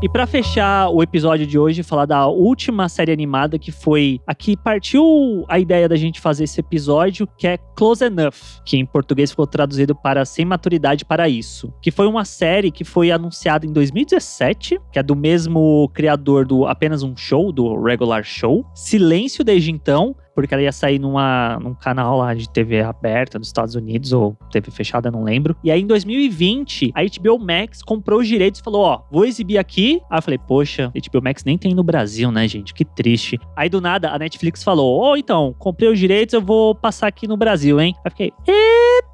E 0.00 0.08
pra 0.08 0.28
fechar 0.28 0.90
o 0.90 1.02
episódio 1.02 1.44
de 1.44 1.58
hoje, 1.58 1.82
falar 1.82 2.06
da 2.06 2.28
última 2.28 2.88
série 2.88 3.10
animada 3.10 3.58
que 3.58 3.72
foi 3.72 4.20
a 4.24 4.32
que 4.32 4.56
partiu 4.56 5.44
a 5.48 5.58
ideia 5.58 5.88
da 5.88 5.96
gente 5.96 6.20
fazer 6.20 6.44
esse 6.44 6.60
episódio, 6.60 7.28
que 7.36 7.48
é 7.48 7.58
Close 7.74 8.04
Enough, 8.04 8.62
que 8.64 8.76
em 8.76 8.86
português 8.86 9.30
ficou 9.30 9.44
traduzido 9.44 9.96
para 9.96 10.24
Sem 10.24 10.44
Maturidade 10.44 11.04
para 11.04 11.28
Isso, 11.28 11.74
que 11.82 11.90
foi 11.90 12.06
uma 12.06 12.24
série 12.24 12.70
que 12.70 12.84
foi 12.84 13.10
anunciada 13.10 13.66
em 13.66 13.72
2017, 13.72 14.80
que 14.92 15.00
é 15.00 15.02
do 15.02 15.16
mesmo 15.16 15.90
criador 15.92 16.46
do 16.46 16.64
Apenas 16.64 17.02
um 17.02 17.16
Show, 17.16 17.50
do 17.50 17.82
Regular 17.82 18.22
Show. 18.22 18.64
Silêncio 18.76 19.42
desde 19.42 19.72
então, 19.72 20.14
porque 20.40 20.54
ela 20.54 20.62
ia 20.62 20.70
sair 20.70 21.00
numa, 21.00 21.58
num 21.60 21.74
canal 21.74 22.18
lá 22.18 22.32
de 22.32 22.48
TV 22.48 22.80
aberta 22.80 23.40
nos 23.40 23.48
Estados 23.48 23.74
Unidos, 23.74 24.12
ou 24.12 24.36
TV 24.52 24.70
fechada, 24.70 25.10
não 25.10 25.24
lembro. 25.24 25.56
E 25.64 25.70
aí, 25.70 25.80
em 25.80 25.86
2020, 25.86 26.92
a 26.94 27.00
HBO 27.02 27.40
Max 27.40 27.82
comprou 27.82 28.20
os 28.20 28.28
direitos 28.28 28.60
e 28.60 28.62
falou: 28.62 28.82
Ó, 28.82 29.02
vou 29.10 29.24
exibir 29.24 29.58
aqui. 29.58 30.00
Aí 30.08 30.18
eu 30.18 30.22
falei: 30.22 30.38
Poxa, 30.38 30.92
HBO 30.94 31.20
Max 31.20 31.42
nem 31.42 31.58
tem 31.58 31.74
no 31.74 31.82
Brasil, 31.82 32.30
né, 32.30 32.46
gente? 32.46 32.72
Que 32.72 32.84
triste. 32.84 33.36
Aí 33.56 33.68
do 33.68 33.80
nada, 33.80 34.10
a 34.10 34.18
Netflix 34.18 34.62
falou: 34.62 35.00
Ô, 35.00 35.16
então, 35.16 35.52
comprei 35.58 35.90
os 35.90 35.98
direitos, 35.98 36.34
eu 36.34 36.40
vou 36.40 36.72
passar 36.72 37.08
aqui 37.08 37.26
no 37.26 37.36
Brasil, 37.36 37.80
hein? 37.80 37.94
Aí 37.96 38.02
eu 38.04 38.10
fiquei: 38.12 38.32
Eita, 38.46 39.07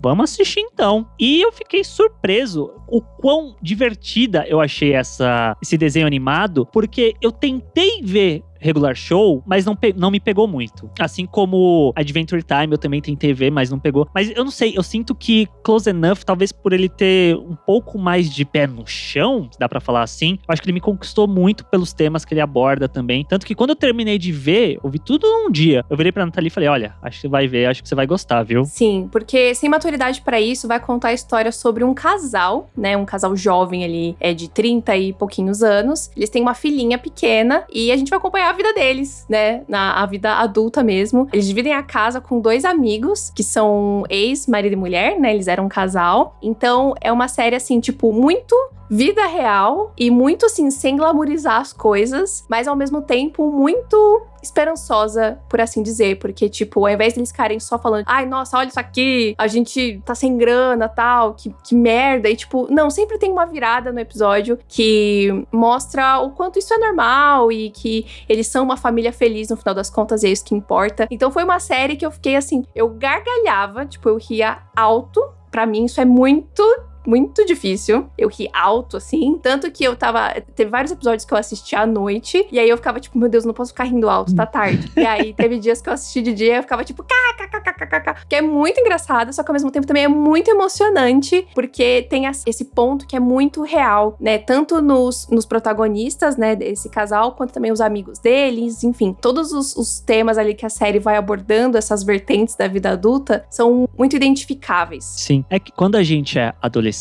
vamos 0.00 0.30
assistir 0.30 0.60
então. 0.60 1.06
E 1.18 1.42
eu 1.42 1.52
fiquei 1.52 1.82
surpreso 1.84 2.70
o 2.88 3.00
quão 3.00 3.56
divertida 3.60 4.44
eu 4.46 4.60
achei 4.60 4.94
essa, 4.94 5.56
esse 5.62 5.76
desenho 5.76 6.06
animado, 6.06 6.66
porque 6.72 7.14
eu 7.20 7.32
tentei 7.32 8.02
ver 8.02 8.42
regular 8.64 8.96
show, 8.96 9.42
mas 9.46 9.66
não, 9.66 9.76
não 9.94 10.10
me 10.10 10.18
pegou 10.18 10.48
muito. 10.48 10.90
Assim 10.98 11.26
como 11.26 11.92
Adventure 11.94 12.42
Time, 12.42 12.72
eu 12.72 12.78
também 12.78 13.02
tentei 13.02 13.34
ver, 13.34 13.50
mas 13.50 13.70
não 13.70 13.78
pegou. 13.78 14.08
Mas 14.14 14.30
eu 14.34 14.42
não 14.42 14.50
sei, 14.50 14.72
eu 14.74 14.82
sinto 14.82 15.14
que 15.14 15.46
Close 15.62 15.90
Enough, 15.90 16.24
talvez 16.24 16.50
por 16.50 16.72
ele 16.72 16.88
ter 16.88 17.36
um 17.36 17.54
pouco 17.54 17.98
mais 17.98 18.32
de 18.32 18.42
pé 18.42 18.66
no 18.66 18.86
chão, 18.86 19.48
se 19.52 19.58
dá 19.58 19.68
pra 19.68 19.80
falar 19.80 20.02
assim, 20.02 20.38
eu 20.48 20.52
acho 20.52 20.62
que 20.62 20.66
ele 20.66 20.72
me 20.72 20.80
conquistou 20.80 21.28
muito 21.28 21.66
pelos 21.66 21.92
temas 21.92 22.24
que 22.24 22.32
ele 22.32 22.40
aborda 22.40 22.88
também. 22.88 23.26
Tanto 23.28 23.44
que 23.44 23.54
quando 23.54 23.70
eu 23.70 23.76
terminei 23.76 24.16
de 24.16 24.32
ver, 24.32 24.78
eu 24.82 24.88
vi 24.88 24.98
tudo 24.98 25.26
num 25.26 25.50
dia. 25.50 25.84
Eu 25.90 25.96
virei 25.96 26.10
pra 26.10 26.24
Nathalie 26.24 26.48
e 26.48 26.50
falei: 26.50 26.68
olha, 26.70 26.96
acho 27.02 27.16
que 27.16 27.20
você 27.22 27.28
vai 27.28 27.46
ver, 27.46 27.66
acho 27.66 27.82
que 27.82 27.88
você 27.88 27.94
vai 27.94 28.06
gostar, 28.06 28.42
viu? 28.44 28.64
Sim, 28.64 29.10
porque 29.12 29.53
sem 29.54 29.68
maturidade 29.68 30.20
pra 30.20 30.40
isso 30.40 30.68
vai 30.68 30.80
contar 30.80 31.08
a 31.08 31.12
história 31.12 31.52
sobre 31.52 31.84
um 31.84 31.94
casal, 31.94 32.68
né? 32.76 32.96
Um 32.96 33.04
casal 33.04 33.36
jovem 33.36 33.84
ali, 33.84 34.16
é 34.20 34.32
de 34.32 34.48
30 34.48 34.96
e 34.96 35.12
pouquinhos 35.12 35.62
anos. 35.62 36.10
Eles 36.16 36.30
têm 36.30 36.42
uma 36.42 36.54
filhinha 36.54 36.98
pequena 36.98 37.64
e 37.72 37.90
a 37.90 37.96
gente 37.96 38.10
vai 38.10 38.18
acompanhar 38.18 38.50
a 38.50 38.52
vida 38.52 38.72
deles, 38.72 39.24
né? 39.28 39.62
Na 39.68 40.02
a 40.02 40.06
vida 40.06 40.34
adulta 40.34 40.82
mesmo. 40.82 41.28
Eles 41.32 41.46
dividem 41.46 41.74
a 41.74 41.82
casa 41.82 42.20
com 42.20 42.40
dois 42.40 42.64
amigos 42.64 43.30
que 43.30 43.42
são 43.42 44.04
ex-marido 44.08 44.72
e 44.72 44.76
mulher, 44.76 45.18
né? 45.18 45.34
Eles 45.34 45.48
eram 45.48 45.66
um 45.66 45.68
casal. 45.68 46.36
Então 46.42 46.94
é 47.00 47.12
uma 47.12 47.28
série 47.28 47.56
assim, 47.56 47.80
tipo, 47.80 48.12
muito 48.12 48.54
vida 48.90 49.26
real 49.26 49.92
e 49.96 50.10
muito 50.10 50.46
assim, 50.46 50.70
sem 50.70 50.96
glamorizar 50.96 51.60
as 51.60 51.72
coisas, 51.72 52.44
mas 52.48 52.68
ao 52.68 52.76
mesmo 52.76 53.02
tempo 53.02 53.50
muito 53.50 54.22
esperançosa, 54.44 55.38
por 55.48 55.60
assim 55.60 55.82
dizer, 55.82 56.18
porque, 56.18 56.48
tipo, 56.48 56.86
ao 56.86 56.92
invés 56.92 57.14
deles 57.14 57.30
ficarem 57.30 57.58
só 57.58 57.78
falando, 57.78 58.04
ai, 58.06 58.26
nossa, 58.26 58.58
olha 58.58 58.68
isso 58.68 58.80
aqui, 58.80 59.34
a 59.38 59.46
gente 59.46 60.00
tá 60.04 60.14
sem 60.14 60.36
grana, 60.36 60.88
tal, 60.88 61.34
que, 61.34 61.54
que 61.64 61.74
merda, 61.74 62.28
e, 62.28 62.36
tipo, 62.36 62.66
não, 62.70 62.90
sempre 62.90 63.18
tem 63.18 63.30
uma 63.30 63.46
virada 63.46 63.92
no 63.92 64.00
episódio 64.00 64.58
que 64.68 65.46
mostra 65.52 66.18
o 66.20 66.30
quanto 66.30 66.58
isso 66.58 66.72
é 66.72 66.78
normal 66.78 67.50
e 67.50 67.70
que 67.70 68.06
eles 68.28 68.46
são 68.46 68.64
uma 68.64 68.76
família 68.76 69.12
feliz 69.12 69.48
no 69.48 69.56
final 69.56 69.74
das 69.74 69.90
contas, 69.90 70.22
e 70.22 70.28
é 70.28 70.30
isso 70.30 70.44
que 70.44 70.54
importa. 70.54 71.06
Então 71.10 71.30
foi 71.30 71.44
uma 71.44 71.58
série 71.58 71.96
que 71.96 72.04
eu 72.04 72.10
fiquei 72.10 72.36
assim, 72.36 72.64
eu 72.74 72.88
gargalhava, 72.88 73.86
tipo, 73.86 74.08
eu 74.08 74.16
ria 74.16 74.58
alto, 74.76 75.20
pra 75.50 75.66
mim 75.66 75.84
isso 75.84 76.00
é 76.00 76.04
muito 76.04 76.62
muito 77.06 77.44
difícil. 77.44 78.06
Eu 78.16 78.28
ri 78.28 78.48
alto, 78.52 78.96
assim. 78.96 79.38
Tanto 79.42 79.70
que 79.70 79.84
eu 79.84 79.96
tava. 79.96 80.40
Teve 80.54 80.70
vários 80.70 80.92
episódios 80.92 81.24
que 81.24 81.32
eu 81.32 81.38
assisti 81.38 81.76
à 81.76 81.86
noite. 81.86 82.46
E 82.50 82.58
aí 82.58 82.68
eu 82.68 82.76
ficava 82.76 83.00
tipo, 83.00 83.18
meu 83.18 83.28
Deus, 83.28 83.44
não 83.44 83.54
posso 83.54 83.72
ficar 83.72 83.84
rindo 83.84 84.08
alto, 84.08 84.34
tá 84.34 84.46
tarde. 84.46 84.90
e 84.96 85.06
aí 85.06 85.32
teve 85.32 85.58
dias 85.58 85.80
que 85.80 85.88
eu 85.88 85.92
assisti 85.92 86.22
de 86.22 86.32
dia 86.32 86.54
e 86.54 86.56
eu 86.58 86.62
ficava 86.62 86.84
tipo, 86.84 87.04
kkkkkk. 87.04 88.26
Que 88.28 88.36
é 88.36 88.42
muito 88.42 88.80
engraçado, 88.80 89.32
só 89.32 89.42
que 89.42 89.50
ao 89.50 89.54
mesmo 89.54 89.70
tempo 89.70 89.86
também 89.86 90.04
é 90.04 90.08
muito 90.08 90.50
emocionante. 90.50 91.46
Porque 91.54 92.06
tem 92.08 92.24
esse 92.26 92.64
ponto 92.64 93.06
que 93.06 93.16
é 93.16 93.20
muito 93.20 93.62
real, 93.62 94.16
né? 94.20 94.38
Tanto 94.38 94.80
nos, 94.80 95.28
nos 95.28 95.46
protagonistas, 95.46 96.36
né, 96.36 96.56
desse 96.56 96.88
casal, 96.88 97.32
quanto 97.32 97.52
também 97.52 97.72
os 97.72 97.80
amigos 97.80 98.18
deles, 98.18 98.82
enfim, 98.84 99.16
todos 99.20 99.52
os, 99.52 99.76
os 99.76 100.00
temas 100.00 100.38
ali 100.38 100.54
que 100.54 100.66
a 100.66 100.70
série 100.70 100.98
vai 100.98 101.16
abordando, 101.16 101.76
essas 101.76 102.02
vertentes 102.02 102.54
da 102.56 102.66
vida 102.66 102.90
adulta, 102.90 103.44
são 103.50 103.88
muito 103.96 104.16
identificáveis. 104.16 105.04
Sim. 105.04 105.44
É 105.50 105.58
que 105.58 105.72
quando 105.72 105.96
a 105.96 106.02
gente 106.02 106.38
é 106.38 106.52
adolescente, 106.60 106.93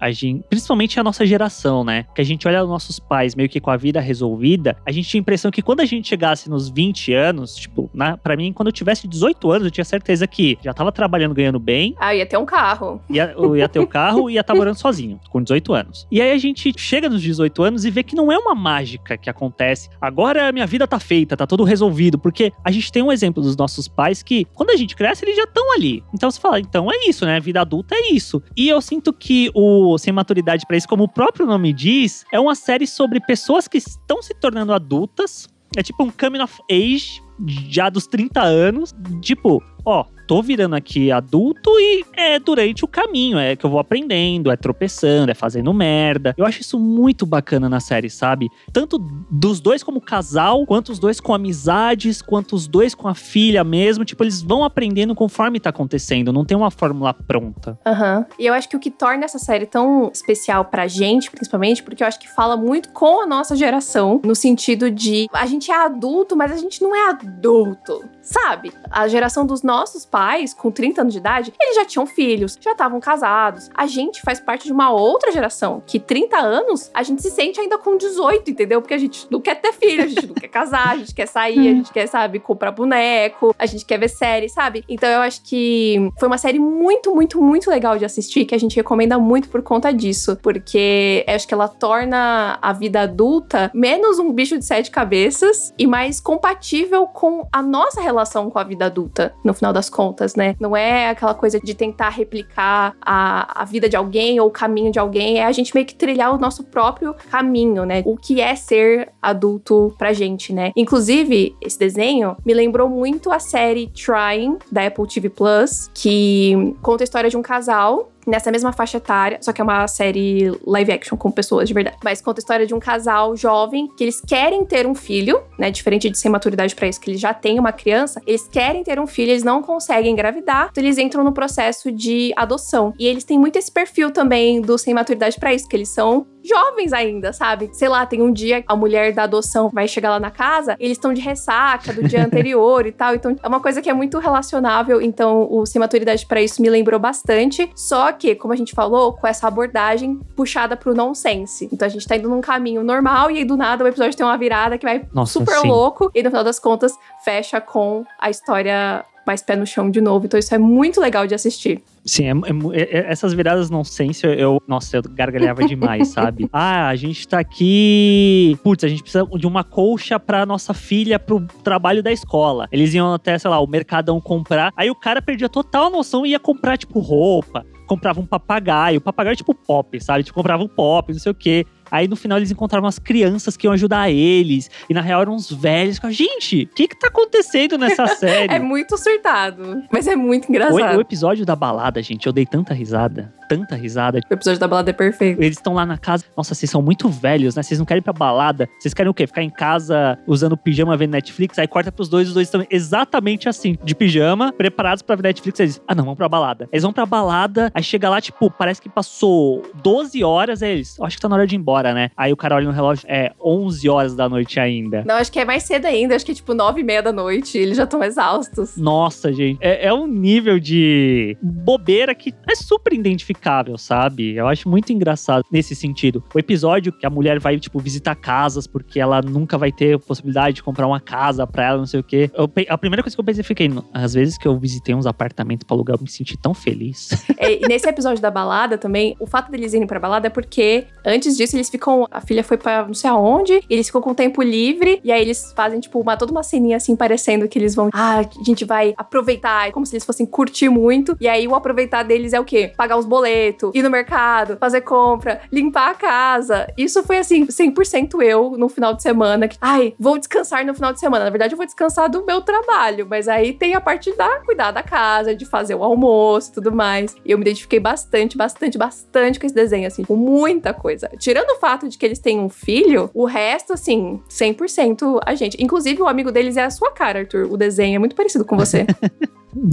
a 0.00 0.10
gente, 0.10 0.44
principalmente 0.48 0.98
a 1.00 1.04
nossa 1.04 1.24
geração, 1.24 1.84
né? 1.84 2.06
Que 2.14 2.20
a 2.20 2.24
gente 2.24 2.46
olha 2.46 2.62
os 2.62 2.68
nossos 2.68 2.98
pais 2.98 3.34
meio 3.34 3.48
que 3.48 3.60
com 3.60 3.70
a 3.70 3.76
vida 3.76 4.00
resolvida, 4.00 4.76
a 4.84 4.92
gente 4.92 5.08
tinha 5.08 5.20
a 5.20 5.22
impressão 5.22 5.50
que 5.50 5.62
quando 5.62 5.80
a 5.80 5.84
gente 5.84 6.08
chegasse 6.08 6.48
nos 6.48 6.68
20 6.68 7.12
anos, 7.12 7.56
tipo, 7.56 7.90
na, 7.92 8.16
pra 8.16 8.36
mim, 8.36 8.52
quando 8.52 8.68
eu 8.68 8.72
tivesse 8.72 9.08
18 9.08 9.50
anos, 9.50 9.64
eu 9.66 9.70
tinha 9.70 9.84
certeza 9.84 10.26
que 10.26 10.58
já 10.62 10.72
tava 10.72 10.92
trabalhando, 10.92 11.34
ganhando 11.34 11.58
bem. 11.58 11.94
Ah, 11.98 12.14
ia 12.14 12.26
ter 12.26 12.36
um 12.36 12.46
carro. 12.46 13.00
Ia, 13.10 13.34
eu 13.36 13.56
ia 13.56 13.68
ter 13.68 13.78
o 13.78 13.82
um 13.82 13.86
carro 13.86 14.30
e 14.30 14.34
ia 14.34 14.40
estar 14.40 14.52
tá 14.52 14.58
morando 14.58 14.76
sozinho, 14.76 15.18
com 15.30 15.42
18 15.42 15.72
anos. 15.72 16.06
E 16.10 16.20
aí 16.20 16.32
a 16.32 16.38
gente 16.38 16.72
chega 16.76 17.08
nos 17.08 17.22
18 17.22 17.62
anos 17.62 17.84
e 17.84 17.90
vê 17.90 18.02
que 18.02 18.14
não 18.14 18.30
é 18.30 18.38
uma 18.38 18.54
mágica 18.54 19.16
que 19.16 19.30
acontece. 19.30 19.88
Agora 20.00 20.48
a 20.48 20.52
minha 20.52 20.66
vida 20.66 20.86
tá 20.86 20.98
feita, 20.98 21.36
tá 21.36 21.46
tudo 21.46 21.64
resolvido. 21.64 22.18
Porque 22.18 22.52
a 22.64 22.70
gente 22.70 22.90
tem 22.90 23.02
um 23.02 23.12
exemplo 23.12 23.42
dos 23.42 23.56
nossos 23.56 23.88
pais 23.88 24.22
que, 24.22 24.44
quando 24.54 24.70
a 24.70 24.76
gente 24.76 24.94
cresce, 24.96 25.24
eles 25.24 25.36
já 25.36 25.44
estão 25.44 25.72
ali. 25.74 26.02
Então 26.12 26.30
você 26.30 26.40
fala, 26.40 26.60
então 26.60 26.90
é 26.90 27.08
isso, 27.08 27.24
né? 27.24 27.38
Vida 27.40 27.60
adulta 27.60 27.94
é 27.94 28.12
isso. 28.12 28.42
E 28.56 28.65
eu 28.68 28.80
sinto 28.80 29.12
que 29.12 29.50
o 29.54 29.96
Sem 29.98 30.12
Maturidade 30.12 30.66
para 30.66 30.76
isso, 30.76 30.88
como 30.88 31.04
o 31.04 31.08
próprio 31.08 31.46
nome 31.46 31.72
diz, 31.72 32.24
é 32.32 32.40
uma 32.40 32.54
série 32.54 32.86
sobre 32.86 33.20
pessoas 33.20 33.68
que 33.68 33.78
estão 33.78 34.22
se 34.22 34.34
tornando 34.34 34.72
adultas. 34.72 35.48
É 35.76 35.82
tipo 35.82 36.04
um 36.04 36.10
coming 36.10 36.40
of 36.40 36.54
age 36.70 37.22
já 37.68 37.88
dos 37.88 38.06
30 38.06 38.42
anos. 38.42 38.94
Tipo, 39.20 39.62
ó, 39.84 40.04
tô 40.26 40.42
virando 40.42 40.74
aqui 40.74 41.10
adulto 41.10 41.70
e 41.78 42.04
é 42.14 42.38
durante 42.38 42.84
o 42.84 42.88
caminho, 42.88 43.38
é 43.38 43.54
que 43.54 43.64
eu 43.64 43.70
vou 43.70 43.78
aprendendo, 43.78 44.50
é 44.50 44.56
tropeçando, 44.56 45.30
é 45.30 45.34
fazendo 45.34 45.72
merda. 45.72 46.34
Eu 46.36 46.44
acho 46.44 46.60
isso 46.60 46.78
muito 46.78 47.24
bacana 47.24 47.68
na 47.68 47.80
série, 47.80 48.10
sabe? 48.10 48.48
Tanto 48.72 48.98
dos 49.30 49.60
dois 49.60 49.82
como 49.82 50.00
casal, 50.00 50.66
quanto 50.66 50.90
os 50.90 50.98
dois 50.98 51.20
com 51.20 51.32
amizades, 51.32 52.20
quanto 52.20 52.56
os 52.56 52.66
dois 52.66 52.94
com 52.94 53.08
a 53.08 53.14
filha 53.14 53.62
mesmo. 53.62 54.04
Tipo, 54.04 54.24
eles 54.24 54.42
vão 54.42 54.64
aprendendo 54.64 55.14
conforme 55.14 55.60
tá 55.60 55.70
acontecendo, 55.70 56.32
não 56.32 56.44
tem 56.44 56.56
uma 56.56 56.70
fórmula 56.70 57.14
pronta. 57.14 57.78
Aham. 57.86 58.18
Uhum. 58.18 58.24
E 58.38 58.46
eu 58.46 58.54
acho 58.54 58.68
que 58.68 58.76
o 58.76 58.80
que 58.80 58.90
torna 58.90 59.24
essa 59.24 59.38
série 59.38 59.66
tão 59.66 60.10
especial 60.12 60.64
pra 60.64 60.86
gente, 60.86 61.30
principalmente, 61.30 61.82
porque 61.82 62.02
eu 62.02 62.06
acho 62.06 62.18
que 62.18 62.28
fala 62.28 62.56
muito 62.56 62.90
com 62.90 63.22
a 63.22 63.26
nossa 63.26 63.54
geração, 63.54 64.20
no 64.24 64.34
sentido 64.34 64.90
de 64.90 65.26
a 65.32 65.46
gente 65.46 65.70
é 65.70 65.84
adulto, 65.84 66.36
mas 66.36 66.52
a 66.52 66.56
gente 66.56 66.82
não 66.82 66.94
é 66.94 67.10
adulto 67.10 68.02
sabe? 68.26 68.72
A 68.90 69.06
geração 69.06 69.46
dos 69.46 69.62
nossos 69.62 70.04
pais, 70.04 70.15
com 70.56 70.70
30 70.70 71.02
anos 71.02 71.12
de 71.12 71.18
idade, 71.18 71.52
eles 71.60 71.76
já 71.76 71.84
tinham 71.84 72.06
filhos, 72.06 72.58
já 72.60 72.72
estavam 72.72 72.98
casados. 73.00 73.70
A 73.74 73.86
gente 73.86 74.22
faz 74.22 74.40
parte 74.40 74.64
de 74.64 74.72
uma 74.72 74.90
outra 74.90 75.30
geração 75.30 75.82
que 75.86 76.00
30 76.00 76.38
anos 76.38 76.90
a 76.94 77.02
gente 77.02 77.20
se 77.20 77.30
sente 77.30 77.60
ainda 77.60 77.76
com 77.78 77.96
18, 77.96 78.50
entendeu? 78.50 78.80
Porque 78.80 78.94
a 78.94 78.98
gente 78.98 79.26
não 79.30 79.40
quer 79.40 79.56
ter 79.56 79.72
filho, 79.72 80.04
a 80.04 80.06
gente 80.06 80.26
não 80.26 80.34
quer 80.34 80.48
casar, 80.48 80.90
a 80.90 80.96
gente 80.96 81.14
quer 81.14 81.26
sair, 81.26 81.68
a 81.68 81.74
gente 81.74 81.92
quer, 81.92 82.06
sabe, 82.06 82.38
comprar 82.38 82.70
boneco, 82.70 83.54
a 83.58 83.66
gente 83.66 83.84
quer 83.84 83.98
ver 83.98 84.08
série, 84.08 84.48
sabe? 84.48 84.84
Então 84.88 85.08
eu 85.08 85.20
acho 85.20 85.42
que 85.42 86.10
foi 86.18 86.28
uma 86.28 86.38
série 86.38 86.58
muito, 86.58 87.14
muito, 87.14 87.40
muito 87.40 87.70
legal 87.70 87.98
de 87.98 88.04
assistir, 88.04 88.44
que 88.44 88.54
a 88.54 88.58
gente 88.58 88.76
recomenda 88.76 89.18
muito 89.18 89.48
por 89.48 89.62
conta 89.62 89.92
disso, 89.92 90.38
porque 90.42 91.24
eu 91.26 91.34
acho 91.34 91.46
que 91.46 91.54
ela 91.54 91.68
torna 91.68 92.58
a 92.62 92.72
vida 92.72 93.02
adulta 93.02 93.70
menos 93.74 94.18
um 94.18 94.32
bicho 94.32 94.58
de 94.58 94.64
sete 94.64 94.90
cabeças 94.90 95.74
e 95.78 95.86
mais 95.86 96.20
compatível 96.20 97.06
com 97.06 97.46
a 97.52 97.62
nossa 97.62 98.00
relação 98.00 98.50
com 98.50 98.58
a 98.58 98.64
vida 98.64 98.86
adulta, 98.86 99.34
no 99.44 99.52
final 99.52 99.72
das 99.72 99.90
contas, 99.90 100.05
né? 100.36 100.54
Não 100.60 100.76
é 100.76 101.10
aquela 101.10 101.34
coisa 101.34 101.58
de 101.60 101.74
tentar 101.74 102.10
replicar 102.10 102.94
a, 103.00 103.62
a 103.62 103.64
vida 103.64 103.88
de 103.88 103.96
alguém 103.96 104.38
ou 104.40 104.48
o 104.48 104.50
caminho 104.50 104.90
de 104.90 104.98
alguém, 104.98 105.38
é 105.38 105.44
a 105.44 105.52
gente 105.52 105.74
meio 105.74 105.86
que 105.86 105.94
trilhar 105.94 106.34
o 106.34 106.38
nosso 106.38 106.64
próprio 106.64 107.14
caminho, 107.30 107.84
né? 107.84 108.02
O 108.04 108.16
que 108.16 108.40
é 108.40 108.54
ser 108.54 109.12
adulto 109.20 109.94
pra 109.98 110.12
gente, 110.12 110.52
né? 110.52 110.72
Inclusive, 110.76 111.54
esse 111.60 111.78
desenho 111.78 112.36
me 112.44 112.54
lembrou 112.54 112.88
muito 112.88 113.30
a 113.30 113.38
série 113.38 113.88
Trying, 113.88 114.58
da 114.70 114.86
Apple 114.86 115.06
TV 115.06 115.28
Plus, 115.28 115.90
que 115.94 116.74
conta 116.82 117.02
a 117.02 117.06
história 117.06 117.30
de 117.30 117.36
um 117.36 117.42
casal 117.42 118.10
nessa 118.26 118.50
mesma 118.50 118.72
faixa 118.72 118.96
etária, 118.96 119.38
só 119.40 119.52
que 119.52 119.60
é 119.60 119.64
uma 119.64 119.86
série 119.86 120.52
live 120.66 120.92
action 120.92 121.16
com 121.16 121.30
pessoas 121.30 121.68
de 121.68 121.74
verdade. 121.74 121.96
Mas 122.02 122.20
conta 122.20 122.40
a 122.40 122.42
história 122.42 122.66
de 122.66 122.74
um 122.74 122.80
casal 122.80 123.36
jovem 123.36 123.88
que 123.96 124.04
eles 124.04 124.20
querem 124.20 124.64
ter 124.64 124.86
um 124.86 124.94
filho, 124.94 125.42
né? 125.58 125.70
Diferente 125.70 126.10
de 126.10 126.18
sem 126.18 126.30
maturidade 126.30 126.74
para 126.74 126.88
isso, 126.88 127.00
que 127.00 127.10
eles 127.10 127.20
já 127.20 127.32
têm 127.32 127.58
uma 127.58 127.72
criança, 127.72 128.20
eles 128.26 128.48
querem 128.48 128.82
ter 128.82 128.98
um 128.98 129.06
filho, 129.06 129.30
eles 129.30 129.44
não 129.44 129.62
conseguem 129.62 130.12
engravidar, 130.12 130.68
então 130.70 130.82
eles 130.82 130.98
entram 130.98 131.22
no 131.22 131.32
processo 131.32 131.92
de 131.92 132.32
adoção. 132.36 132.92
E 132.98 133.06
eles 133.06 133.24
têm 133.24 133.38
muito 133.38 133.56
esse 133.56 133.70
perfil 133.70 134.10
também 134.10 134.60
do 134.60 134.76
sem 134.76 134.92
maturidade 134.92 135.38
para 135.38 135.54
isso, 135.54 135.68
que 135.68 135.76
eles 135.76 135.88
são 135.88 136.26
jovens 136.46 136.92
ainda, 136.92 137.32
sabe? 137.32 137.70
Sei 137.72 137.88
lá, 137.88 138.06
tem 138.06 138.22
um 138.22 138.32
dia 138.32 138.64
a 138.66 138.76
mulher 138.76 139.12
da 139.12 139.24
adoção 139.24 139.70
vai 139.72 139.88
chegar 139.88 140.10
lá 140.10 140.20
na 140.20 140.30
casa, 140.30 140.76
eles 140.78 140.96
estão 140.96 141.12
de 141.12 141.20
ressaca 141.20 141.92
do 141.92 142.02
dia 142.02 142.24
anterior 142.26 142.86
e 142.86 142.92
tal. 142.92 143.14
Então 143.14 143.36
é 143.42 143.48
uma 143.48 143.60
coisa 143.60 143.82
que 143.82 143.90
é 143.90 143.92
muito 143.92 144.18
relacionável. 144.18 145.00
Então 145.00 145.46
o 145.50 145.64
Sem 145.66 145.80
Maturidade 145.80 146.26
para 146.26 146.40
isso 146.40 146.60
me 146.62 146.70
lembrou 146.70 146.98
bastante. 146.98 147.70
Só 147.74 148.12
que, 148.12 148.34
como 148.34 148.52
a 148.52 148.56
gente 148.56 148.72
falou, 148.72 149.12
com 149.12 149.26
essa 149.26 149.46
abordagem 149.46 150.20
puxada 150.34 150.76
pro 150.76 150.94
nonsense. 150.94 151.68
Então 151.72 151.86
a 151.86 151.88
gente 151.88 152.06
tá 152.06 152.16
indo 152.16 152.28
num 152.28 152.40
caminho 152.40 152.82
normal 152.82 153.30
e 153.30 153.38
aí 153.38 153.44
do 153.44 153.56
nada 153.56 153.84
o 153.84 153.86
episódio 153.86 154.16
tem 154.16 154.24
uma 154.24 154.36
virada 154.36 154.78
que 154.78 154.84
vai 154.84 155.04
Nossa, 155.12 155.32
super 155.32 155.58
sim. 155.58 155.68
louco. 155.68 156.10
E 156.14 156.22
no 156.22 156.30
final 156.30 156.44
das 156.44 156.58
contas 156.58 156.92
fecha 157.26 157.60
com 157.60 158.04
a 158.20 158.30
história 158.30 159.04
mais 159.26 159.42
pé 159.42 159.56
no 159.56 159.66
chão 159.66 159.90
de 159.90 160.00
novo. 160.00 160.26
Então 160.26 160.38
isso 160.38 160.54
é 160.54 160.58
muito 160.58 161.00
legal 161.00 161.26
de 161.26 161.34
assistir. 161.34 161.82
Sim, 162.04 162.26
é, 162.26 162.30
é, 162.30 162.98
é, 162.98 163.10
essas 163.10 163.34
viradas 163.34 163.68
nonsense, 163.68 164.24
eu, 164.24 164.62
nossa, 164.68 164.98
eu 164.98 165.02
gargalhava 165.02 165.66
demais, 165.66 166.08
sabe? 166.08 166.48
Ah, 166.52 166.88
a 166.88 166.94
gente 166.94 167.26
tá 167.26 167.40
aqui. 167.40 168.56
Putz, 168.62 168.84
a 168.84 168.88
gente 168.88 169.02
precisa 169.02 169.26
de 169.26 169.46
uma 169.46 169.64
colcha 169.64 170.20
pra 170.20 170.46
nossa 170.46 170.72
filha 170.72 171.18
pro 171.18 171.40
trabalho 171.64 172.02
da 172.02 172.12
escola. 172.12 172.68
Eles 172.70 172.94
iam 172.94 173.12
até, 173.12 173.36
sei 173.36 173.50
lá, 173.50 173.58
o 173.58 173.66
Mercadão 173.66 174.20
comprar. 174.20 174.72
Aí 174.76 174.88
o 174.88 174.94
cara 174.94 175.20
perdia 175.20 175.48
total 175.48 175.90
noção 175.90 176.24
e 176.24 176.30
ia 176.30 176.38
comprar, 176.38 176.78
tipo, 176.78 177.00
roupa. 177.00 177.66
Comprava 177.88 178.20
um 178.20 178.26
papagaio. 178.26 178.98
O 178.98 179.00
papagaio 179.00 179.32
é 179.32 179.36
tipo 179.36 179.54
pop, 179.54 180.00
sabe? 180.00 180.22
Tipo, 180.22 180.36
comprava 180.36 180.62
um 180.62 180.68
pop, 180.68 181.12
não 181.12 181.18
sei 181.18 181.32
o 181.32 181.34
quê. 181.34 181.66
Aí 181.90 182.08
no 182.08 182.16
final 182.16 182.38
eles 182.38 182.50
encontravam 182.50 182.88
as 182.88 182.98
crianças 182.98 183.56
que 183.56 183.66
iam 183.66 183.72
ajudar 183.72 184.10
eles. 184.10 184.70
E 184.88 184.94
na 184.94 185.00
real 185.00 185.22
eram 185.22 185.34
uns 185.34 185.50
velhos. 185.50 186.00
Gente, 186.10 186.62
o 186.62 186.74
que 186.74 186.88
que 186.88 186.98
tá 186.98 187.08
acontecendo 187.08 187.78
nessa 187.78 188.06
série? 188.16 188.52
é 188.52 188.58
muito 188.58 188.96
surtado. 188.96 189.82
Mas 189.90 190.06
é 190.06 190.16
muito 190.16 190.48
engraçado. 190.48 190.94
O, 190.94 190.98
o, 190.98 191.00
episódio 191.00 191.44
da 191.44 191.56
balada, 191.56 192.02
gente, 192.02 192.26
eu 192.26 192.32
dei 192.32 192.46
tanta 192.46 192.74
risada. 192.74 193.32
Tanta 193.48 193.76
risada. 193.76 194.20
O 194.30 194.34
episódio 194.34 194.58
da 194.58 194.66
balada 194.66 194.90
é 194.90 194.92
perfeito. 194.92 195.40
Eles 195.40 195.56
estão 195.56 195.74
lá 195.74 195.86
na 195.86 195.96
casa. 195.96 196.24
Nossa, 196.36 196.54
vocês 196.54 196.70
são 196.70 196.82
muito 196.82 197.08
velhos, 197.08 197.54
né? 197.54 197.62
Vocês 197.62 197.78
não 197.78 197.86
querem 197.86 198.00
ir 198.00 198.02
pra 198.02 198.12
balada. 198.12 198.68
Vocês 198.78 198.92
querem 198.92 199.10
o 199.10 199.14
quê? 199.14 199.26
Ficar 199.26 199.42
em 199.42 199.50
casa 199.50 200.18
usando 200.26 200.56
pijama 200.56 200.96
vendo 200.96 201.12
Netflix? 201.12 201.58
Aí 201.58 201.68
corta 201.68 201.92
pros 201.92 202.08
dois, 202.08 202.28
os 202.28 202.34
dois 202.34 202.48
estão 202.48 202.66
exatamente 202.70 203.48
assim, 203.48 203.78
de 203.84 203.94
pijama, 203.94 204.52
preparados 204.52 205.02
pra 205.02 205.14
ver 205.14 205.22
Netflix. 205.24 205.60
Eles 205.60 205.82
ah, 205.86 205.94
não, 205.94 206.04
vamos 206.04 206.16
pra 206.18 206.28
balada. 206.28 206.68
Eles 206.72 206.82
vão 206.82 206.92
pra 206.92 207.06
balada, 207.06 207.70
aí 207.72 207.82
chega 207.82 208.08
lá, 208.08 208.20
tipo, 208.20 208.50
parece 208.50 208.82
que 208.82 208.88
passou 208.88 209.62
12 209.82 210.24
horas. 210.24 210.62
Aí 210.62 210.72
eles, 210.72 210.98
acho 211.00 211.16
que 211.16 211.22
tá 211.22 211.28
na 211.28 211.36
hora 211.36 211.46
de 211.46 211.54
ir 211.54 211.58
embora 211.58 211.75
hora, 211.76 211.94
né? 211.94 212.10
Aí 212.16 212.32
o 212.32 212.36
cara 212.36 212.56
olha 212.56 212.66
no 212.66 212.72
relógio, 212.72 213.06
é 213.08 213.32
11 213.42 213.88
horas 213.88 214.14
da 214.14 214.28
noite 214.28 214.58
ainda. 214.58 215.04
Não, 215.06 215.16
acho 215.16 215.30
que 215.30 215.38
é 215.38 215.44
mais 215.44 215.62
cedo 215.62 215.86
ainda. 215.86 216.14
Acho 216.14 216.24
que 216.24 216.32
é 216.32 216.34
tipo 216.34 216.54
9 216.54 216.80
e 216.80 216.84
meia 216.84 217.02
da 217.02 217.12
noite. 217.12 217.58
Eles 217.58 217.76
já 217.76 217.84
estão 217.84 218.02
exaustos. 218.02 218.76
Nossa, 218.76 219.32
gente. 219.32 219.58
É, 219.60 219.86
é 219.86 219.92
um 219.92 220.06
nível 220.06 220.58
de 220.58 221.36
bobeira 221.42 222.14
que 222.14 222.32
é 222.48 222.54
super 222.54 222.92
identificável, 222.92 223.76
sabe? 223.76 224.34
Eu 224.34 224.48
acho 224.48 224.68
muito 224.68 224.92
engraçado 224.92 225.44
nesse 225.50 225.74
sentido. 225.74 226.22
O 226.34 226.38
episódio 226.38 226.92
que 226.92 227.06
a 227.06 227.10
mulher 227.10 227.38
vai, 227.38 227.58
tipo, 227.58 227.78
visitar 227.78 228.14
casas 228.14 228.66
porque 228.66 228.98
ela 228.98 229.20
nunca 229.20 229.58
vai 229.58 229.70
ter 229.70 229.98
possibilidade 229.98 230.56
de 230.56 230.62
comprar 230.62 230.86
uma 230.86 231.00
casa 231.00 231.46
pra 231.46 231.64
ela, 231.64 231.78
não 231.78 231.86
sei 231.86 232.00
o 232.00 232.04
quê. 232.04 232.30
Eu, 232.34 232.50
a 232.68 232.78
primeira 232.78 233.02
coisa 233.02 233.16
que 233.16 233.20
eu 233.20 233.24
pensei, 233.24 233.44
fiquei, 233.44 233.70
às 233.92 234.14
vezes 234.14 234.38
que 234.38 234.46
eu 234.46 234.58
visitei 234.58 234.94
uns 234.94 235.06
apartamentos 235.06 235.64
pra 235.64 235.76
alugar, 235.76 235.96
eu 235.96 236.02
me 236.02 236.10
senti 236.10 236.36
tão 236.36 236.54
feliz. 236.54 237.10
É, 237.38 237.52
e 237.52 237.68
nesse 237.68 237.88
episódio 237.88 238.22
da 238.22 238.30
balada 238.30 238.78
também, 238.78 239.14
o 239.20 239.26
fato 239.26 239.50
deles 239.50 239.72
irem 239.74 239.86
pra 239.86 240.00
balada 240.00 240.26
é 240.26 240.30
porque 240.30 240.86
antes 241.04 241.36
disso 241.36 241.56
eles 241.56 241.65
eles 241.66 241.70
ficam. 241.70 242.06
A 242.10 242.20
filha 242.20 242.42
foi 242.42 242.56
pra 242.56 242.86
não 242.86 242.94
sei 242.94 243.10
aonde, 243.10 243.62
eles 243.68 243.86
ficam 243.86 244.00
com 244.00 244.14
tempo 244.14 244.42
livre, 244.42 245.00
e 245.02 245.12
aí 245.12 245.20
eles 245.20 245.52
fazem, 245.54 245.80
tipo, 245.80 246.00
uma, 246.00 246.16
toda 246.16 246.32
uma 246.32 246.42
ceninha 246.42 246.76
assim, 246.76 246.96
parecendo 246.96 247.48
que 247.48 247.58
eles 247.58 247.74
vão. 247.74 247.90
Ah, 247.92 248.20
a 248.20 248.44
gente 248.44 248.64
vai 248.64 248.94
aproveitar, 248.96 249.70
como 249.72 249.84
se 249.84 249.94
eles 249.94 250.04
fossem 250.04 250.26
curtir 250.26 250.68
muito. 250.68 251.16
E 251.20 251.28
aí 251.28 251.46
o 251.46 251.54
aproveitar 251.54 252.02
deles 252.02 252.32
é 252.32 252.40
o 252.40 252.44
quê? 252.44 252.72
Pagar 252.76 252.96
os 252.96 253.04
boletos, 253.04 253.72
ir 253.74 253.82
no 253.82 253.90
mercado, 253.90 254.56
fazer 254.58 254.80
compra, 254.82 255.40
limpar 255.52 255.90
a 255.90 255.94
casa. 255.94 256.66
Isso 256.76 257.02
foi 257.02 257.18
assim, 257.18 257.46
100% 257.46 258.22
eu 258.22 258.52
no 258.56 258.68
final 258.68 258.94
de 258.94 259.02
semana. 259.02 259.48
Que, 259.48 259.56
Ai, 259.60 259.94
vou 259.98 260.18
descansar 260.18 260.64
no 260.64 260.74
final 260.74 260.92
de 260.92 261.00
semana. 261.00 261.24
Na 261.24 261.30
verdade, 261.30 261.54
eu 261.54 261.56
vou 261.56 261.66
descansar 261.66 262.10
do 262.10 262.24
meu 262.24 262.40
trabalho, 262.40 263.06
mas 263.08 263.28
aí 263.28 263.52
tem 263.52 263.74
a 263.74 263.80
parte 263.80 264.14
da 264.16 264.40
cuidar 264.40 264.70
da 264.70 264.82
casa, 264.82 265.34
de 265.34 265.44
fazer 265.44 265.74
o 265.74 265.82
almoço 265.82 266.50
e 266.50 266.54
tudo 266.54 266.72
mais. 266.72 267.16
E 267.24 267.30
eu 267.30 267.38
me 267.38 267.42
identifiquei 267.42 267.80
bastante, 267.80 268.36
bastante, 268.36 268.78
bastante 268.78 269.40
com 269.40 269.46
esse 269.46 269.54
desenho, 269.54 269.86
assim, 269.86 270.04
com 270.04 270.16
muita 270.16 270.72
coisa. 270.72 271.10
Tirando 271.18 271.55
o 271.56 271.58
fato 271.58 271.88
de 271.88 271.98
que 271.98 272.06
eles 272.06 272.18
têm 272.18 272.38
um 272.38 272.48
filho, 272.48 273.10
o 273.12 273.24
resto, 273.24 273.72
assim, 273.72 274.20
100% 274.28 275.20
a 275.24 275.34
gente. 275.34 275.62
Inclusive, 275.62 276.00
o 276.02 276.06
amigo 276.06 276.30
deles 276.30 276.56
é 276.56 276.64
a 276.64 276.70
sua 276.70 276.92
cara, 276.92 277.20
Arthur. 277.20 277.50
O 277.50 277.56
desenho 277.56 277.96
é 277.96 277.98
muito 277.98 278.14
parecido 278.14 278.44
com 278.44 278.56
você. 278.56 278.86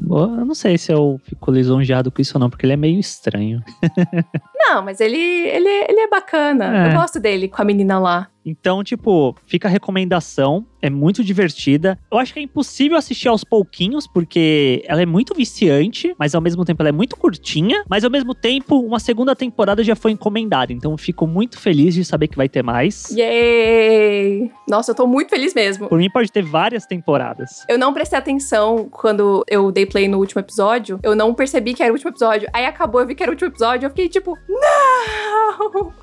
Eu 0.10 0.46
não 0.46 0.56
sei 0.56 0.78
se 0.78 0.94
eu 0.94 1.20
fico 1.26 1.52
lisonjeado 1.52 2.10
com 2.10 2.22
isso 2.22 2.38
ou 2.38 2.40
não, 2.40 2.50
porque 2.50 2.66
ele 2.66 2.72
é 2.72 2.78
meio 2.78 3.00
estranho. 3.00 3.62
Não, 4.56 4.82
mas 4.82 5.02
ele, 5.02 5.18
ele, 5.18 5.68
ele 5.68 6.00
é 6.00 6.08
bacana. 6.08 6.86
É. 6.86 6.90
Eu 6.90 7.02
gosto 7.02 7.20
dele 7.20 7.50
com 7.50 7.62
a 7.62 7.66
menina 7.66 8.00
lá. 8.00 8.30
Então, 8.46 8.84
tipo, 8.84 9.36
fica 9.46 9.68
a 9.68 9.72
recomendação. 9.72 10.66
É 10.82 10.90
muito 10.90 11.24
divertida. 11.24 11.98
Eu 12.12 12.18
acho 12.18 12.34
que 12.34 12.40
é 12.40 12.44
impossível 12.44 12.98
assistir 12.98 13.30
aos 13.30 13.44
pouquinhos, 13.44 14.06
porque 14.06 14.84
ela 14.86 15.02
é 15.02 15.06
muito 15.06 15.34
viciante, 15.34 16.14
mas 16.20 16.36
ao 16.36 16.42
mesmo 16.42 16.66
tempo 16.66 16.82
ela 16.82 16.90
é 16.90 16.92
muito 16.92 17.16
curtinha. 17.16 17.84
Mas 17.90 18.04
ao 18.04 18.12
mesmo 18.12 18.36
tempo, 18.36 18.80
uma 18.80 19.00
segunda 19.00 19.34
temporada 19.34 19.82
já 19.82 19.96
foi 19.96 20.12
encomendada. 20.12 20.74
Então, 20.74 20.92
eu 20.92 20.98
fico 20.98 21.26
muito 21.26 21.58
feliz 21.58 21.94
de 21.94 22.04
saber 22.04 22.28
que 22.28 22.36
vai 22.36 22.50
ter 22.50 22.62
mais. 22.62 23.10
Yay! 23.12 24.52
Nossa, 24.68 24.92
eu 24.92 24.96
tô 24.96 25.08
muito 25.08 25.30
feliz 25.30 25.54
mesmo. 25.54 25.88
Por 25.88 25.98
mim, 25.98 26.10
pode 26.10 26.30
ter 26.32 26.44
várias 26.44 26.86
temporadas. 26.86 27.64
Eu 27.70 27.78
não 27.78 27.94
prestei 27.94 28.20
atenção 28.20 28.90
quando 28.92 29.46
eu 29.48 29.72
dei 29.72 29.86
play 29.86 30.10
no 30.10 30.18
último 30.18 30.42
episódio. 30.42 31.00
Eu 31.02 31.16
não 31.16 31.34
percebi 31.34 31.74
que 31.74 31.82
era 31.82 31.92
o 31.92 31.96
último 31.96 32.12
episódio. 32.12 32.50
Aí 32.52 32.66
acabou, 32.66 33.00
eu 33.00 33.08
vi 33.08 33.16
que 33.16 33.24
era 33.24 33.32
o 33.32 33.34
último 33.34 33.50
episódio. 33.50 33.86
Eu 33.86 33.90
fiquei 33.90 34.10
tipo, 34.10 34.38
não! 34.50 34.83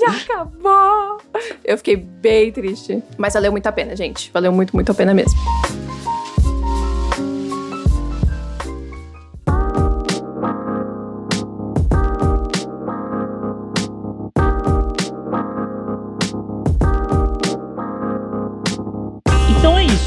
Já 0.00 0.16
acabou! 0.16 1.18
Eu 1.64 1.76
fiquei 1.78 1.96
bem 1.96 2.52
triste. 2.52 3.02
Mas 3.18 3.34
valeu 3.34 3.52
muito 3.52 3.66
a 3.66 3.72
pena, 3.72 3.96
gente. 3.96 4.30
Valeu 4.32 4.52
muito, 4.52 4.74
muito 4.74 4.90
a 4.90 4.94
pena 4.94 5.14
mesmo. 5.14 5.38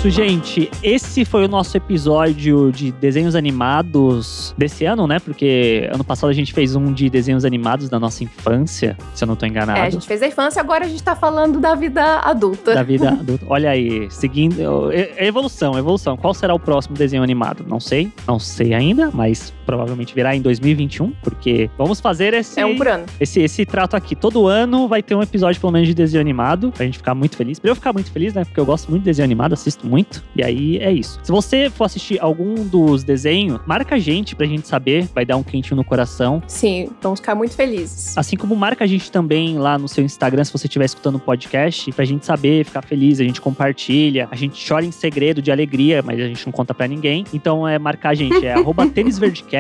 Isso, 0.10 0.12
gente. 0.12 0.72
Esse 0.84 1.24
foi 1.24 1.46
o 1.46 1.48
nosso 1.48 1.78
episódio 1.78 2.72
de 2.72 2.92
desenhos 2.92 3.36
animados 3.36 4.54
desse 4.58 4.86
ano, 4.86 5.08
né? 5.08 5.20
Porque 5.20 5.88
ano 5.94 6.04
passado 6.04 6.30
a 6.30 6.34
gente 6.34 6.52
fez 6.54 6.76
um 6.76 6.92
de 6.92 7.10
desenhos 7.10 7.46
animados 7.46 7.90
da 7.90 8.00
nossa 8.00 8.24
infância, 8.24 8.98
se 9.14 9.24
eu 9.24 9.28
não 9.28 9.36
tô 9.36 9.46
enganado. 9.46 9.80
É, 9.80 9.84
a 9.84 9.90
gente 9.90 10.08
fez 10.08 10.22
a 10.22 10.28
infância, 10.28 10.60
agora 10.60 10.86
a 10.86 10.88
gente 10.88 11.04
tá 11.04 11.16
falando 11.16 11.60
da 11.60 11.76
vida 11.76 12.20
adulta. 12.20 12.74
Da 12.74 12.84
vida 12.84 13.10
adulta. 13.20 13.46
Olha 13.48 13.70
aí, 13.70 14.10
seguindo. 14.10 14.92
Evolução, 15.18 15.78
evolução. 15.78 16.18
Qual 16.18 16.34
será 16.34 16.54
o 16.54 16.60
próximo 16.60 16.96
desenho 16.96 17.24
animado? 17.24 17.64
Não 17.68 17.80
sei. 17.80 18.12
Não 18.28 18.40
sei 18.40 18.74
ainda, 18.74 19.12
mas 19.14 19.54
provavelmente 19.70 20.16
virá 20.16 20.36
em 20.36 20.42
2021, 20.42 21.12
porque 21.22 21.70
vamos 21.78 22.00
fazer 22.00 22.34
esse, 22.34 22.60
É 22.60 22.66
um 22.66 22.76
por 22.76 22.88
ano. 22.88 23.06
esse, 23.20 23.40
esse 23.40 23.64
trato 23.68 23.96
aqui. 23.96 24.16
Todo 24.16 24.48
ano 24.48 24.88
vai 24.88 25.04
ter 25.04 25.14
um 25.14 25.22
episódio, 25.22 25.62
pelo 25.62 25.72
menos, 25.72 25.88
de 25.88 25.94
desenho 25.94 26.20
animado, 26.20 26.72
pra 26.72 26.86
gente 26.86 26.98
ficar 26.98 27.14
muito 27.14 27.38
feliz. 27.38 27.60
Pra 27.60 27.70
eu 27.70 27.76
ficar 27.76 27.94
muito 27.94 28.12
feliz, 28.12 28.34
né? 28.34 28.44
Porque 28.44 28.60
eu 28.60 28.66
gosto 28.66 28.90
muito 28.90 29.04
de 29.04 29.06
desenho 29.06 29.26
animado, 29.26 29.54
assisto 29.54 29.86
muito. 29.86 30.24
E 30.36 30.44
aí 30.44 30.78
é 30.80 30.92
isso. 30.92 31.20
Se 31.22 31.32
você 31.32 31.70
for 31.70 31.84
assistir 31.84 32.20
algum 32.20 32.56
dos 32.66 33.04
desenhos, 33.04 33.60
marca 33.68 33.94
a 33.94 34.00
gente 34.00 34.36
pra 34.36 34.48
gente 34.48 34.68
saber. 34.68 35.08
Vai 35.14 35.24
dar 35.24 35.38
um 35.38 35.44
quentinho 35.44 35.76
no 35.76 35.84
coração. 35.84 36.42
Sim, 36.48 36.90
vamos 37.00 37.20
ficar 37.20 37.36
muito 37.36 37.56
felizes. 37.56 38.18
Assim 38.18 38.36
como 38.36 38.56
marca 38.56 38.84
a 38.86 38.88
gente 38.88 39.12
também 39.12 39.60
lá 39.60 39.78
no 39.78 39.88
seu 39.88 40.04
Instagram, 40.04 40.44
se 40.44 40.52
você 40.52 40.66
estiver 40.66 40.86
escutando 40.86 41.16
o 41.16 41.20
podcast, 41.20 41.92
pra 41.92 42.06
gente 42.06 42.26
saber, 42.26 42.66
ficar 42.66 42.82
feliz, 42.82 43.20
a 43.20 43.24
gente 43.24 43.40
compartilha, 43.40 44.28
a 44.32 44.36
gente 44.36 44.68
chora 44.68 44.84
em 44.84 44.92
segredo 44.92 45.44
de 45.44 45.52
alegria, 45.52 46.02
mas 46.04 46.20
a 46.20 46.24
gente 46.28 46.44
não 46.44 46.52
conta 46.52 46.74
pra 46.74 46.88
ninguém. 46.88 47.24
Então 47.32 47.68
é 47.68 47.78
marcar 47.78 48.10
a 48.10 48.16
gente, 48.16 48.44
é 48.44 48.54
arroba 48.58 48.88
tênisverdecast, 48.88 49.59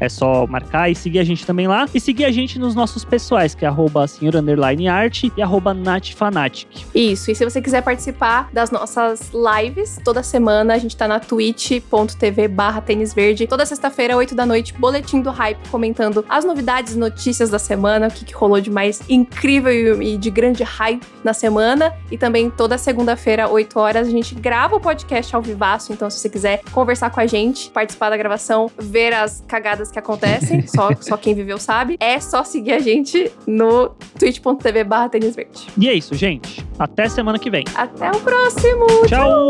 é 0.00 0.08
só 0.08 0.46
marcar 0.46 0.90
e 0.90 0.94
seguir 0.94 1.18
a 1.18 1.24
gente 1.24 1.46
também 1.46 1.68
lá. 1.68 1.86
E 1.94 2.00
seguir 2.00 2.24
a 2.24 2.30
gente 2.30 2.58
nos 2.58 2.74
nossos 2.74 3.04
pessoais, 3.04 3.54
que 3.54 3.64
é 3.64 3.68
arroba 3.68 4.06
e 5.36 5.42
arroba 5.42 5.74
natfanatic. 5.74 6.68
Isso, 6.94 7.30
e 7.30 7.34
se 7.34 7.44
você 7.44 7.60
quiser 7.60 7.82
participar 7.82 8.48
das 8.52 8.70
nossas 8.70 9.30
lives, 9.32 9.98
toda 10.04 10.22
semana 10.22 10.74
a 10.74 10.78
gente 10.78 10.96
tá 10.96 11.06
na 11.06 11.20
twitch.tv 11.20 12.48
barra 12.48 12.80
tênis 12.80 13.12
verde. 13.12 13.46
Toda 13.46 13.66
sexta-feira, 13.66 14.16
8 14.16 14.34
da 14.34 14.46
noite, 14.46 14.72
boletim 14.74 15.20
do 15.20 15.30
hype, 15.30 15.68
comentando 15.68 16.24
as 16.28 16.44
novidades, 16.44 16.96
notícias 16.96 17.50
da 17.50 17.58
semana, 17.58 18.08
o 18.08 18.10
que, 18.10 18.24
que 18.24 18.34
rolou 18.34 18.60
de 18.60 18.70
mais 18.70 19.02
incrível 19.08 20.02
e 20.02 20.16
de 20.16 20.30
grande 20.30 20.62
hype 20.62 21.04
na 21.22 21.32
semana. 21.32 21.92
E 22.10 22.16
também 22.16 22.50
toda 22.50 22.78
segunda-feira, 22.78 23.48
8 23.48 23.78
horas, 23.78 24.08
a 24.08 24.10
gente 24.10 24.34
grava 24.34 24.76
o 24.76 24.80
podcast 24.80 25.34
ao 25.34 25.42
vivaço. 25.42 25.92
Então, 25.92 26.08
se 26.08 26.18
você 26.18 26.28
quiser 26.28 26.62
conversar 26.72 27.10
com 27.10 27.20
a 27.20 27.26
gente, 27.26 27.70
participar 27.70 28.10
da 28.10 28.16
gravação, 28.16 28.70
ver 28.78 29.12
as 29.20 29.44
cagadas 29.46 29.90
que 29.90 29.98
acontecem, 29.98 30.66
só, 30.68 30.90
só 31.00 31.16
quem 31.16 31.34
viveu 31.34 31.58
sabe, 31.58 31.96
é 32.00 32.18
só 32.20 32.42
seguir 32.44 32.72
a 32.72 32.78
gente 32.78 33.30
no 33.46 33.90
twitch.tv 34.18 34.84
barra 34.84 35.08
tênis 35.08 35.36
verde. 35.36 35.66
E 35.76 35.88
é 35.88 35.94
isso, 35.94 36.14
gente. 36.14 36.64
Até 36.78 37.08
semana 37.08 37.38
que 37.38 37.50
vem. 37.50 37.64
Até 37.74 38.10
o 38.10 38.20
próximo! 38.20 38.86
Tchau! 39.06 39.48